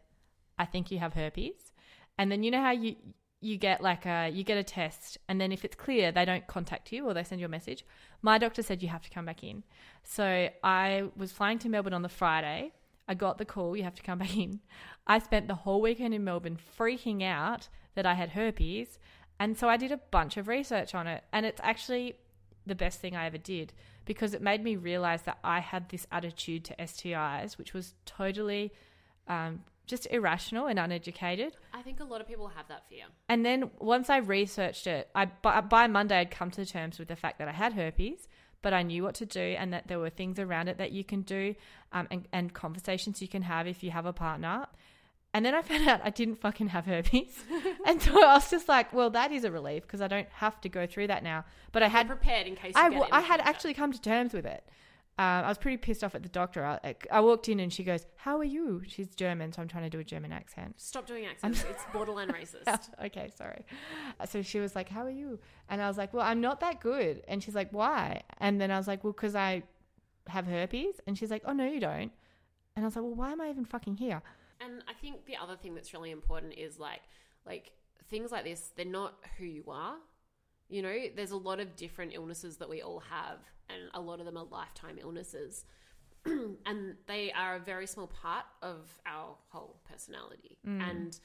"I 0.59 0.65
think 0.65 0.91
you 0.91 0.99
have 0.99 1.13
herpes," 1.13 1.71
and 2.17 2.29
then 2.29 2.43
you 2.43 2.51
know 2.51 2.61
how 2.61 2.71
you 2.71 2.97
you 3.39 3.55
get 3.57 3.81
like 3.81 4.05
a 4.05 4.27
you 4.29 4.43
get 4.43 4.57
a 4.57 4.63
test, 4.63 5.17
and 5.29 5.39
then 5.39 5.53
if 5.53 5.63
it's 5.63 5.75
clear, 5.75 6.11
they 6.11 6.25
don't 6.25 6.47
contact 6.47 6.91
you 6.91 7.05
or 7.05 7.13
they 7.13 7.23
send 7.23 7.39
you 7.39 7.45
a 7.45 7.49
message. 7.49 7.85
My 8.21 8.37
doctor 8.37 8.61
said 8.61 8.83
you 8.83 8.89
have 8.89 9.03
to 9.03 9.09
come 9.09 9.25
back 9.25 9.41
in, 9.41 9.63
so 10.03 10.49
I 10.63 11.09
was 11.15 11.31
flying 11.31 11.59
to 11.59 11.69
Melbourne 11.69 11.93
on 11.93 12.01
the 12.01 12.09
Friday. 12.09 12.73
I 13.07 13.13
got 13.13 13.37
the 13.37 13.45
call, 13.45 13.75
you 13.75 13.83
have 13.83 13.95
to 13.95 14.03
come 14.03 14.19
back 14.19 14.35
in. 14.35 14.59
I 15.05 15.19
spent 15.19 15.47
the 15.47 15.55
whole 15.55 15.81
weekend 15.81 16.13
in 16.13 16.23
Melbourne 16.23 16.59
freaking 16.77 17.23
out 17.23 17.69
that 17.95 18.05
I 18.05 18.13
had 18.13 18.29
herpes, 18.29 18.99
and 19.39 19.57
so 19.57 19.69
I 19.69 19.77
did 19.77 19.91
a 19.91 19.97
bunch 19.97 20.37
of 20.37 20.47
research 20.47 20.93
on 20.93 21.07
it, 21.07 21.23
and 21.31 21.45
it's 21.45 21.61
actually 21.63 22.17
the 22.65 22.75
best 22.75 22.99
thing 22.99 23.15
I 23.15 23.25
ever 23.25 23.37
did 23.37 23.73
because 24.05 24.33
it 24.33 24.41
made 24.41 24.63
me 24.63 24.75
realize 24.75 25.23
that 25.23 25.37
I 25.43 25.59
had 25.59 25.89
this 25.89 26.07
attitude 26.11 26.65
to 26.65 26.75
STIs, 26.75 27.57
which 27.57 27.73
was 27.73 27.93
totally 28.05 28.73
um, 29.27 29.63
just 29.85 30.07
irrational 30.11 30.67
and 30.67 30.77
uneducated. 30.77 31.55
I 31.73 31.81
think 31.81 31.99
a 31.99 32.03
lot 32.03 32.21
of 32.21 32.27
people 32.27 32.47
have 32.49 32.67
that 32.67 32.87
fear. 32.89 33.05
And 33.29 33.45
then 33.45 33.71
once 33.79 34.09
I 34.09 34.17
researched 34.17 34.87
it, 34.87 35.09
I 35.15 35.25
by, 35.25 35.61
by 35.61 35.87
Monday 35.87 36.19
I'd 36.19 36.31
come 36.31 36.51
to 36.51 36.65
terms 36.65 36.99
with 36.99 37.07
the 37.07 37.15
fact 37.15 37.39
that 37.39 37.47
I 37.47 37.53
had 37.53 37.73
herpes, 37.73 38.27
but 38.61 38.73
I 38.73 38.83
knew 38.83 39.03
what 39.03 39.15
to 39.15 39.25
do 39.25 39.39
and 39.39 39.71
that 39.73 39.87
there 39.87 39.99
were 39.99 40.09
things 40.09 40.39
around 40.39 40.67
it 40.67 40.77
that 40.77 40.91
you 40.91 41.03
can 41.03 41.21
do 41.21 41.55
um, 41.91 42.07
and, 42.11 42.27
and 42.33 42.53
conversations 42.53 43.21
you 43.21 43.27
can 43.27 43.43
have 43.43 43.67
if 43.67 43.83
you 43.83 43.91
have 43.91 44.05
a 44.05 44.13
partner. 44.13 44.67
And 45.33 45.45
then 45.45 45.53
I 45.53 45.61
found 45.71 45.87
out 45.87 46.01
I 46.03 46.09
didn't 46.09 46.37
fucking 46.41 46.69
have 46.69 46.85
herpes. 46.85 47.37
and 47.85 48.01
so 48.01 48.11
I 48.23 48.35
was 48.35 48.49
just 48.49 48.67
like, 48.67 48.91
well, 48.93 49.09
that 49.11 49.31
is 49.31 49.43
a 49.43 49.51
relief 49.51 49.83
because 49.83 50.01
I 50.01 50.07
don't 50.07 50.29
have 50.33 50.59
to 50.61 50.69
go 50.69 50.85
through 50.87 51.07
that 51.07 51.23
now. 51.23 51.45
But 51.71 51.83
I 51.83 51.87
Had 51.87 52.07
prepared 52.07 52.47
in 52.47 52.55
case 52.55 52.73
you 52.75 52.81
I, 52.81 52.89
get 52.89 52.95
w- 52.95 53.03
it 53.03 53.07
in 53.07 53.13
I 53.13 53.21
had 53.21 53.41
actually 53.41 53.73
come 53.73 53.91
to 53.91 54.01
terms 54.01 54.33
with 54.33 54.45
it. 54.45 54.63
Um, 55.19 55.45
I 55.45 55.47
was 55.47 55.57
pretty 55.57 55.77
pissed 55.77 56.03
off 56.03 56.13
at 56.13 56.21
the 56.21 56.29
doctor. 56.29 56.63
I, 56.63 56.95
I 57.11 57.21
walked 57.21 57.49
in 57.49 57.59
and 57.59 57.73
she 57.73 57.83
goes, 57.83 58.05
"How 58.17 58.37
are 58.37 58.43
you?" 58.43 58.83
She's 58.87 59.07
German, 59.15 59.51
so 59.51 59.61
I'm 59.63 59.67
trying 59.67 59.83
to 59.83 59.89
do 59.89 59.99
a 59.99 60.03
German 60.03 60.31
accent. 60.31 60.75
Stop 60.79 61.07
doing 61.07 61.25
accents. 61.31 61.63
it's 61.69 61.83
borderline 61.91 62.29
racist. 62.29 62.89
okay, 63.05 63.31
sorry. 63.35 63.65
Uh, 64.19 64.25
So 64.27 64.41
she 64.43 64.59
was 64.59 64.75
like, 64.75 64.89
"How 64.89 65.01
are 65.03 65.09
you?" 65.09 65.39
And 65.69 65.81
I 65.81 65.87
was 65.87 65.97
like, 65.97 66.13
"Well, 66.13 66.23
I'm 66.25 66.39
not 66.41 66.59
that 66.59 66.79
good." 66.81 67.23
And 67.27 67.41
she's 67.43 67.55
like, 67.55 67.71
"Why?" 67.71 68.21
And 68.39 68.61
then 68.61 68.69
I 68.69 68.77
was 68.77 68.87
like, 68.87 69.03
"Well, 69.03 69.13
because 69.13 69.35
I 69.35 69.63
have 70.27 70.45
herpes." 70.45 70.95
And 71.07 71.17
she's 71.17 71.31
like, 71.31 71.41
"Oh 71.45 71.53
no, 71.53 71.65
you 71.65 71.79
don't." 71.79 72.11
And 72.75 72.85
I 72.85 72.87
was 72.87 72.95
like, 72.95 73.03
"Well, 73.03 73.15
why 73.15 73.31
am 73.31 73.41
I 73.41 73.49
even 73.49 73.65
fucking 73.65 73.95
here?" 73.95 74.21
And 74.61 74.83
I 74.87 74.93
think 74.93 75.25
the 75.25 75.37
other 75.37 75.55
thing 75.55 75.73
that's 75.73 75.93
really 75.93 76.11
important 76.11 76.53
is 76.53 76.77
like 76.77 77.01
like 77.45 77.71
things 78.09 78.31
like 78.31 78.43
this, 78.43 78.71
they're 78.75 78.85
not 78.85 79.15
who 79.37 79.45
you 79.45 79.63
are. 79.67 79.95
You 80.69 80.81
know, 80.81 80.95
there's 81.15 81.31
a 81.31 81.37
lot 81.37 81.59
of 81.59 81.75
different 81.75 82.13
illnesses 82.13 82.57
that 82.57 82.69
we 82.69 82.81
all 82.81 82.99
have 82.99 83.39
and 83.69 83.83
a 83.93 84.01
lot 84.01 84.19
of 84.19 84.25
them 84.25 84.37
are 84.37 84.45
lifetime 84.45 84.97
illnesses. 85.01 85.65
and 86.25 86.95
they 87.07 87.31
are 87.31 87.55
a 87.55 87.59
very 87.59 87.87
small 87.87 88.07
part 88.07 88.45
of 88.61 88.89
our 89.05 89.35
whole 89.49 89.77
personality. 89.89 90.57
And 90.81 91.19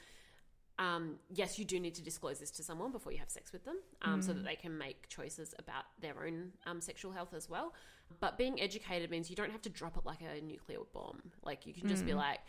um, 0.79 1.15
yes, 1.33 1.59
you 1.59 1.65
do 1.65 1.79
need 1.79 1.95
to 1.95 2.01
disclose 2.01 2.39
this 2.39 2.51
to 2.51 2.63
someone 2.63 2.91
before 2.91 3.11
you 3.11 3.19
have 3.19 3.29
sex 3.29 3.51
with 3.51 3.63
them 3.65 3.77
um, 4.01 4.21
so 4.21 4.33
that 4.33 4.43
they 4.43 4.55
can 4.55 4.77
make 4.77 5.07
choices 5.07 5.53
about 5.59 5.83
their 6.01 6.25
own 6.25 6.51
um, 6.65 6.81
sexual 6.81 7.11
health 7.11 7.33
as 7.33 7.49
well. 7.49 7.73
But 8.19 8.37
being 8.37 8.59
educated 8.61 9.11
means 9.11 9.29
you 9.29 9.35
don't 9.35 9.51
have 9.51 9.61
to 9.63 9.69
drop 9.69 9.97
it 9.97 10.05
like 10.05 10.19
a 10.21 10.41
nuclear 10.43 10.79
bomb. 10.93 11.21
Like 11.43 11.65
you 11.65 11.73
can 11.73 11.87
just 11.87 12.05
be 12.05 12.13
like, 12.13 12.39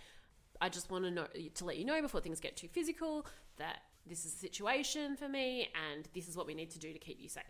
I 0.60 0.68
just 0.68 0.90
want 0.90 1.04
to 1.04 1.10
know 1.10 1.26
to 1.54 1.64
let 1.64 1.76
you 1.76 1.84
know 1.84 2.00
before 2.00 2.20
things 2.20 2.40
get 2.40 2.56
too 2.56 2.68
physical 2.68 3.26
that 3.56 3.82
this 4.06 4.24
is 4.24 4.34
a 4.34 4.38
situation 4.38 5.16
for 5.16 5.28
me 5.28 5.68
and 5.92 6.08
this 6.14 6.28
is 6.28 6.36
what 6.36 6.46
we 6.46 6.54
need 6.54 6.70
to 6.70 6.78
do 6.78 6.92
to 6.92 6.98
keep 6.98 7.20
you 7.20 7.28
safe. 7.28 7.44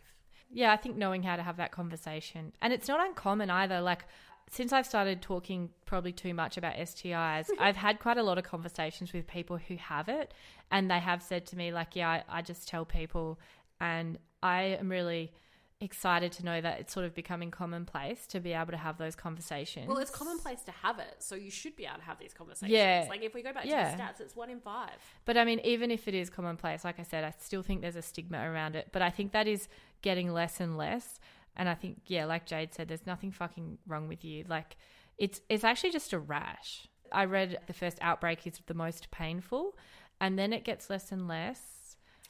Yeah, 0.50 0.72
I 0.72 0.76
think 0.76 0.96
knowing 0.96 1.22
how 1.22 1.36
to 1.36 1.42
have 1.42 1.56
that 1.56 1.72
conversation. 1.72 2.52
And 2.62 2.72
it's 2.72 2.88
not 2.88 3.04
uncommon 3.04 3.50
either. 3.50 3.80
Like, 3.80 4.04
since 4.50 4.72
I've 4.72 4.86
started 4.86 5.22
talking 5.22 5.70
probably 5.86 6.12
too 6.12 6.34
much 6.34 6.56
about 6.56 6.74
STIs, 6.74 7.48
I've 7.58 7.76
had 7.76 7.98
quite 7.98 8.18
a 8.18 8.22
lot 8.22 8.38
of 8.38 8.44
conversations 8.44 9.12
with 9.12 9.26
people 9.26 9.56
who 9.56 9.76
have 9.76 10.08
it. 10.08 10.32
And 10.70 10.90
they 10.90 11.00
have 11.00 11.22
said 11.22 11.46
to 11.46 11.56
me, 11.56 11.72
like, 11.72 11.96
yeah, 11.96 12.08
I, 12.08 12.24
I 12.28 12.42
just 12.42 12.68
tell 12.68 12.84
people. 12.84 13.40
And 13.80 14.18
I 14.42 14.62
am 14.78 14.88
really 14.88 15.32
excited 15.80 16.32
to 16.32 16.44
know 16.44 16.60
that 16.60 16.80
it's 16.80 16.92
sort 16.92 17.04
of 17.04 17.14
becoming 17.14 17.50
commonplace 17.50 18.26
to 18.28 18.40
be 18.40 18.52
able 18.52 18.70
to 18.70 18.76
have 18.76 18.96
those 18.96 19.14
conversations. 19.14 19.88
Well, 19.88 19.98
it's 19.98 20.10
commonplace 20.10 20.62
to 20.62 20.72
have 20.72 20.98
it, 20.98 21.16
so 21.18 21.34
you 21.34 21.50
should 21.50 21.76
be 21.76 21.84
able 21.84 21.96
to 21.98 22.04
have 22.04 22.18
these 22.18 22.32
conversations. 22.32 22.72
Yeah. 22.72 23.06
Like 23.08 23.22
if 23.22 23.34
we 23.34 23.42
go 23.42 23.52
back 23.52 23.66
Yeah. 23.66 23.90
to 23.90 23.96
the 23.96 24.02
stats, 24.02 24.20
it's 24.20 24.34
one 24.36 24.50
in 24.50 24.60
five. 24.60 24.90
But 25.24 25.36
I 25.36 25.44
mean, 25.44 25.60
even 25.64 25.90
if 25.90 26.08
it 26.08 26.14
is 26.14 26.30
commonplace, 26.30 26.84
like 26.84 26.98
I 26.98 27.02
said, 27.02 27.24
I 27.24 27.32
still 27.38 27.62
think 27.62 27.82
there's 27.82 27.96
a 27.96 28.02
stigma 28.02 28.38
around 28.50 28.76
it. 28.76 28.88
But 28.92 29.02
I 29.02 29.10
think 29.10 29.32
that 29.32 29.46
is 29.46 29.68
getting 30.02 30.32
less 30.32 30.60
and 30.60 30.76
less. 30.76 31.18
And 31.56 31.68
I 31.68 31.74
think, 31.74 32.02
yeah, 32.06 32.24
like 32.24 32.46
Jade 32.46 32.74
said, 32.74 32.88
there's 32.88 33.06
nothing 33.06 33.30
fucking 33.30 33.78
wrong 33.86 34.08
with 34.08 34.24
you. 34.24 34.44
Like, 34.48 34.76
it's 35.18 35.40
it's 35.48 35.62
actually 35.64 35.92
just 35.92 36.12
a 36.12 36.18
rash. 36.18 36.88
I 37.12 37.26
read 37.26 37.58
the 37.66 37.72
first 37.72 37.98
outbreak 38.00 38.46
is 38.46 38.60
the 38.66 38.74
most 38.74 39.10
painful, 39.12 39.76
and 40.20 40.36
then 40.38 40.52
it 40.52 40.64
gets 40.64 40.90
less 40.90 41.12
and 41.12 41.28
less. 41.28 41.60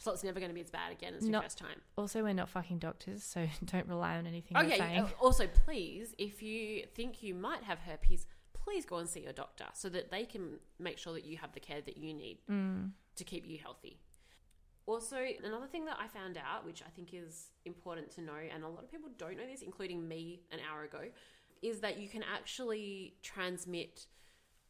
So 0.05 0.13
it's 0.13 0.23
never 0.23 0.39
going 0.39 0.51
to 0.51 0.55
be 0.55 0.61
as 0.61 0.71
bad 0.71 0.93
again 0.93 1.15
as 1.15 1.23
your 1.23 1.33
Not- 1.33 1.45
first 1.45 1.57
time. 1.57 1.81
Also, 1.97 2.23
we're 2.23 2.35
not 2.35 2.51
fucking 2.51 2.79
doctors, 2.79 3.25
so 3.25 3.47
don't 3.65 3.87
rely 3.89 4.17
on 4.19 4.27
anything 4.27 4.55
Oh 4.55 4.63
we're 4.63 4.77
saying. 4.77 5.07
Also, 5.19 5.47
please, 5.47 6.15
if 6.19 6.43
you 6.43 6.85
think 6.95 7.23
you 7.23 7.35
might 7.35 7.63
have 7.63 7.79
herpes, 7.79 8.27
please 8.53 8.85
go 8.85 8.97
and 8.99 9.09
see 9.09 9.21
your 9.21 9.33
doctor 9.33 9.65
so 9.73 9.89
that 9.89 10.11
they 10.11 10.27
can 10.27 10.59
make 10.79 10.99
sure 10.99 11.15
that 11.15 11.25
you 11.25 11.39
have 11.39 11.53
the 11.53 11.61
care 11.61 11.81
that 11.81 11.97
you 11.97 12.13
need 12.13 12.39
Mm. 12.51 12.91
to 13.17 13.25
keep 13.25 13.47
you 13.47 13.57
healthy. 13.57 13.99
Also, 14.85 15.17
another 15.43 15.67
thing 15.67 15.87
that 15.87 15.97
I 15.99 16.07
found 16.09 16.37
out, 16.37 16.67
which 16.67 16.83
I 16.83 16.91
think 16.91 17.15
is 17.15 17.53
important 17.65 18.11
to 18.17 18.21
know, 18.21 18.35
and 18.55 18.63
a 18.63 18.69
lot 18.69 18.83
of 18.85 18.91
people 18.91 19.09
don't 19.17 19.39
know 19.39 19.47
this, 19.47 19.63
including 19.63 20.07
me 20.07 20.43
an 20.53 20.59
hour 20.71 20.85
ago, 20.85 21.05
is 21.63 21.81
that 21.81 21.99
you 21.99 22.11
can 22.11 22.23
actually 22.23 23.15
transmit 23.23 24.05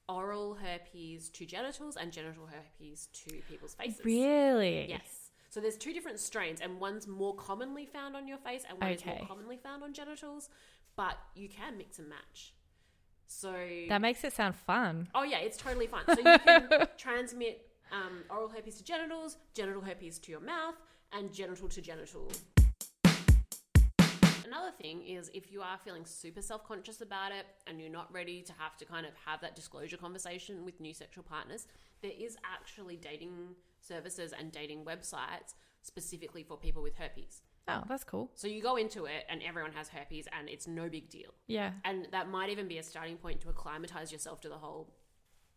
oral 0.09 0.55
herpes 0.55 1.29
to 1.31 1.44
genitals 1.47 1.97
and 1.97 2.12
genital 2.12 2.47
herpes 2.47 3.09
to 3.12 3.31
people's 3.49 3.75
faces. 3.75 4.05
Really? 4.05 4.88
Yes. 4.88 5.23
So 5.54 5.60
there's 5.60 5.76
two 5.76 5.92
different 5.92 6.18
strains, 6.18 6.60
and 6.60 6.80
one's 6.80 7.06
more 7.06 7.32
commonly 7.36 7.86
found 7.86 8.16
on 8.16 8.26
your 8.26 8.38
face, 8.38 8.64
and 8.68 8.76
one 8.80 8.90
is 8.90 9.00
Okay. 9.00 9.18
more 9.18 9.28
commonly 9.28 9.56
found 9.56 9.84
on 9.84 9.92
genitals. 9.92 10.48
But 10.96 11.16
you 11.36 11.48
can 11.48 11.78
mix 11.78 12.00
and 12.00 12.08
match. 12.08 12.54
So 13.28 13.52
That 13.88 14.00
makes 14.00 14.24
it 14.24 14.32
sound 14.32 14.56
fun. 14.56 15.06
oh 15.14 15.22
yeah, 15.22 15.38
it's 15.38 15.56
totally 15.56 15.86
fun. 15.86 16.02
So 16.08 16.18
you 16.18 16.38
can 16.40 16.68
transmit 16.98 17.68
um, 17.92 18.24
oral 18.30 18.48
herpes 18.48 18.78
to 18.78 18.84
genitals, 18.84 19.36
genital 19.54 19.80
herpes 19.80 20.18
to 20.20 20.32
your 20.32 20.40
mouth, 20.40 20.74
and 21.12 21.32
genital 21.32 21.68
to 21.68 21.80
genital. 21.80 22.32
Another 24.44 24.72
thing 24.82 25.06
is 25.06 25.30
if 25.34 25.52
you 25.52 25.62
are 25.62 25.78
feeling 25.84 26.04
super 26.04 26.42
self 26.42 26.66
conscious 26.66 27.00
about 27.00 27.30
it 27.30 27.46
and 27.68 27.80
you're 27.80 27.90
not 27.90 28.12
ready 28.12 28.42
to 28.42 28.52
have 28.58 28.76
to 28.78 28.84
kind 28.84 29.06
of 29.06 29.12
have 29.24 29.40
that 29.42 29.54
disclosure 29.54 29.96
conversation 29.98 30.64
with 30.64 30.80
new 30.80 30.92
sexual 30.92 31.22
partners, 31.22 31.68
there 32.02 32.12
is 32.18 32.36
actually 32.44 32.96
dating 32.96 33.54
services 33.87 34.33
and 34.38 34.51
dating 34.51 34.85
websites 34.85 35.55
specifically 35.83 36.42
for 36.42 36.57
people 36.57 36.83
with 36.83 36.94
herpes. 36.97 37.42
Oh, 37.66 37.83
that's 37.88 38.05
cool. 38.05 38.31
So 38.35 38.47
you 38.47 38.62
go 38.62 38.77
into 38.77 39.07
it 39.07 39.25
and 39.29 39.42
everyone 39.42 39.73
has 39.73 39.88
herpes 39.88 40.27
and 40.38 40.49
it's 40.49 40.66
no 40.66 40.88
big 40.88 41.09
deal. 41.09 41.33
Yeah. 41.47 41.73
And 41.85 42.09
that 42.12 42.29
might 42.29 42.51
even 42.51 42.68
be 42.68 42.79
a 42.79 42.83
starting 42.83 43.16
point 43.16 43.40
to 43.40 43.49
acclimatize 43.49 44.12
yourself 44.12 44.40
to 44.42 44.49
the 44.49 44.57
whole 44.57 44.92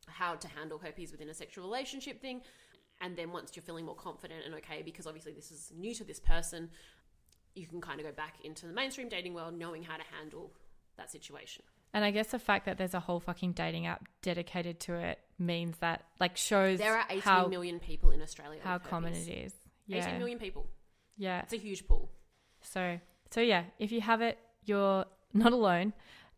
how 0.08 0.36
to 0.36 0.48
handle 0.48 0.80
herpes 0.80 1.12
within 1.12 1.30
a 1.30 1.34
sexual 1.34 1.66
relationship 1.66 2.22
thing. 2.22 2.42
And 3.02 3.16
then 3.18 3.32
once 3.32 3.52
you're 3.56 3.64
feeling 3.64 3.86
more 3.86 3.96
confident 3.96 4.46
and 4.46 4.56
okay, 4.56 4.82
because 4.84 5.06
obviously 5.06 5.34
this 5.34 5.52
is 5.52 5.72
new 5.76 5.94
to 5.96 6.04
this 6.04 6.20
person, 6.20 6.70
you 7.56 7.68
can 7.68 7.82
kind 7.82 8.00
of 8.00 8.06
go 8.06 8.12
back 8.14 8.36
into 8.44 8.68
the 8.68 8.74
mainstream 8.74 9.10
dating 9.10 9.34
world 9.34 9.58
knowing 9.58 9.84
how 9.84 9.98
to 9.98 10.04
handle 10.18 10.54
that 10.98 11.12
situation. 11.12 11.64
And 11.94 12.04
I 12.04 12.12
guess 12.12 12.28
the 12.28 12.40
fact 12.40 12.66
that 12.66 12.78
there's 12.78 12.94
a 12.94 13.00
whole 13.00 13.20
fucking 13.20 13.54
dating 13.54 13.88
app 13.88 14.08
dedicated 14.22 14.80
to 14.82 14.94
it 14.96 15.20
means 15.40 15.78
that 15.80 16.04
like 16.20 16.36
shows 16.38 16.80
There 16.80 16.96
are 16.98 17.06
18 17.10 17.22
how 17.22 17.48
million 17.48 17.80
people 17.80 18.12
in 18.12 18.22
Australia. 18.22 18.60
how 18.64 18.78
common 18.78 19.14
it 19.14 19.28
is. 19.28 19.54
18 19.90 19.98
Yeah. 20.04 20.18
million 20.18 20.38
people. 20.40 20.68
Yeah. 21.18 21.42
It's 21.42 21.54
a 21.54 21.58
huge 21.58 21.88
pool. 21.88 22.12
So 22.62 23.00
so 23.32 23.42
yeah, 23.42 23.64
if 23.80 23.92
you 23.92 24.02
have 24.02 24.22
it, 24.22 24.38
you're 24.66 25.06
not 25.34 25.54
alone. 25.54 25.94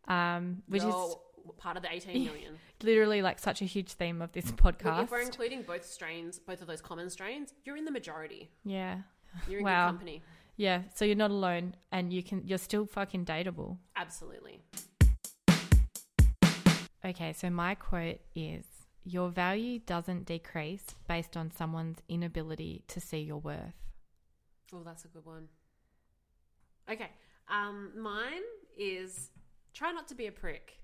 Um, 0.08 0.62
which 0.66 0.82
You're 0.82 0.90
is 0.90 1.16
part 1.58 1.76
of 1.76 1.82
the 1.82 1.92
18 1.92 2.24
million. 2.30 2.58
literally 2.82 3.22
like 3.22 3.38
such 3.38 3.60
a 3.62 3.64
huge 3.64 3.92
theme 3.92 4.22
of 4.22 4.32
this 4.32 4.46
Well, 4.62 4.72
podcast. 4.72 5.04
if 5.04 5.10
we're 5.10 5.20
including 5.20 5.62
both 5.62 5.84
strains, 5.84 6.38
both 6.38 6.60
of 6.62 6.66
those 6.66 6.80
common 6.80 7.10
strains, 7.10 7.52
you're 7.64 7.76
in 7.76 7.84
the 7.84 7.90
majority. 7.92 8.50
yeah. 8.64 9.00
You're 9.48 9.60
in 9.60 9.64
Wow. 9.64 9.86
good 9.86 9.92
company. 9.98 10.22
Yeah. 10.60 10.82
So 10.94 11.06
you're 11.06 11.16
not 11.16 11.30
alone 11.30 11.74
and 11.90 12.12
you 12.12 12.22
can 12.22 12.42
you're 12.46 12.58
still 12.58 12.84
fucking 12.84 13.24
dateable. 13.24 13.78
Absolutely. 13.96 14.60
Okay, 17.02 17.32
so 17.32 17.48
my 17.48 17.74
quote 17.74 18.20
is 18.34 18.66
Your 19.02 19.30
value 19.30 19.78
doesn't 19.78 20.26
decrease 20.26 20.84
based 21.08 21.34
on 21.34 21.50
someone's 21.50 22.00
inability 22.10 22.84
to 22.88 23.00
see 23.00 23.20
your 23.20 23.38
worth. 23.38 23.72
Oh, 24.74 24.82
that's 24.84 25.06
a 25.06 25.08
good 25.08 25.24
one. 25.24 25.48
Okay. 26.92 27.08
Um, 27.48 27.92
mine 27.96 28.42
is 28.78 29.30
try 29.72 29.92
not 29.92 30.08
to 30.08 30.14
be 30.14 30.26
a 30.26 30.32
prick. 30.32 30.78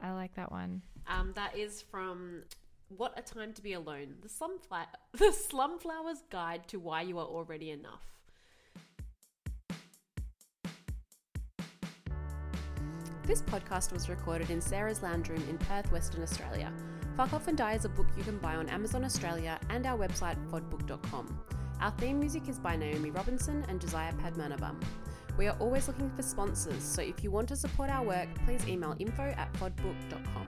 I 0.00 0.12
like 0.12 0.36
that 0.36 0.50
one. 0.50 0.80
Um, 1.06 1.32
that 1.34 1.54
is 1.54 1.82
from 1.82 2.44
What 2.88 3.12
a 3.18 3.20
Time 3.20 3.52
to 3.52 3.60
Be 3.60 3.74
Alone, 3.74 4.14
the 4.22 4.28
Slumflower, 4.28 4.86
the 5.12 5.26
Slumflower's 5.26 6.22
Guide 6.30 6.66
to 6.68 6.78
Why 6.78 7.02
You 7.02 7.18
Are 7.18 7.26
Already 7.26 7.70
Enough. 7.72 8.17
This 13.28 13.42
podcast 13.42 13.92
was 13.92 14.08
recorded 14.08 14.48
in 14.48 14.58
Sarah's 14.58 15.02
Lounge 15.02 15.28
Room 15.28 15.44
in 15.50 15.58
Perth, 15.58 15.92
Western 15.92 16.22
Australia. 16.22 16.72
Fuck 17.14 17.34
Off 17.34 17.46
and 17.46 17.58
Die 17.58 17.74
is 17.74 17.84
a 17.84 17.90
book 17.90 18.06
you 18.16 18.24
can 18.24 18.38
buy 18.38 18.56
on 18.56 18.70
Amazon 18.70 19.04
Australia 19.04 19.60
and 19.68 19.84
our 19.84 19.98
website 19.98 20.38
fodbook.com. 20.50 21.38
Our 21.82 21.90
theme 21.98 22.18
music 22.20 22.48
is 22.48 22.58
by 22.58 22.74
Naomi 22.74 23.10
Robinson 23.10 23.66
and 23.68 23.82
Josiah 23.82 24.14
Padmanabam. 24.14 24.82
We 25.36 25.46
are 25.46 25.56
always 25.60 25.88
looking 25.88 26.10
for 26.16 26.22
sponsors, 26.22 26.82
so 26.82 27.02
if 27.02 27.22
you 27.22 27.30
want 27.30 27.48
to 27.48 27.56
support 27.56 27.90
our 27.90 28.02
work, 28.02 28.30
please 28.46 28.66
email 28.66 28.96
info 28.98 29.24
at 29.24 29.52
fodbook.com. 29.52 30.46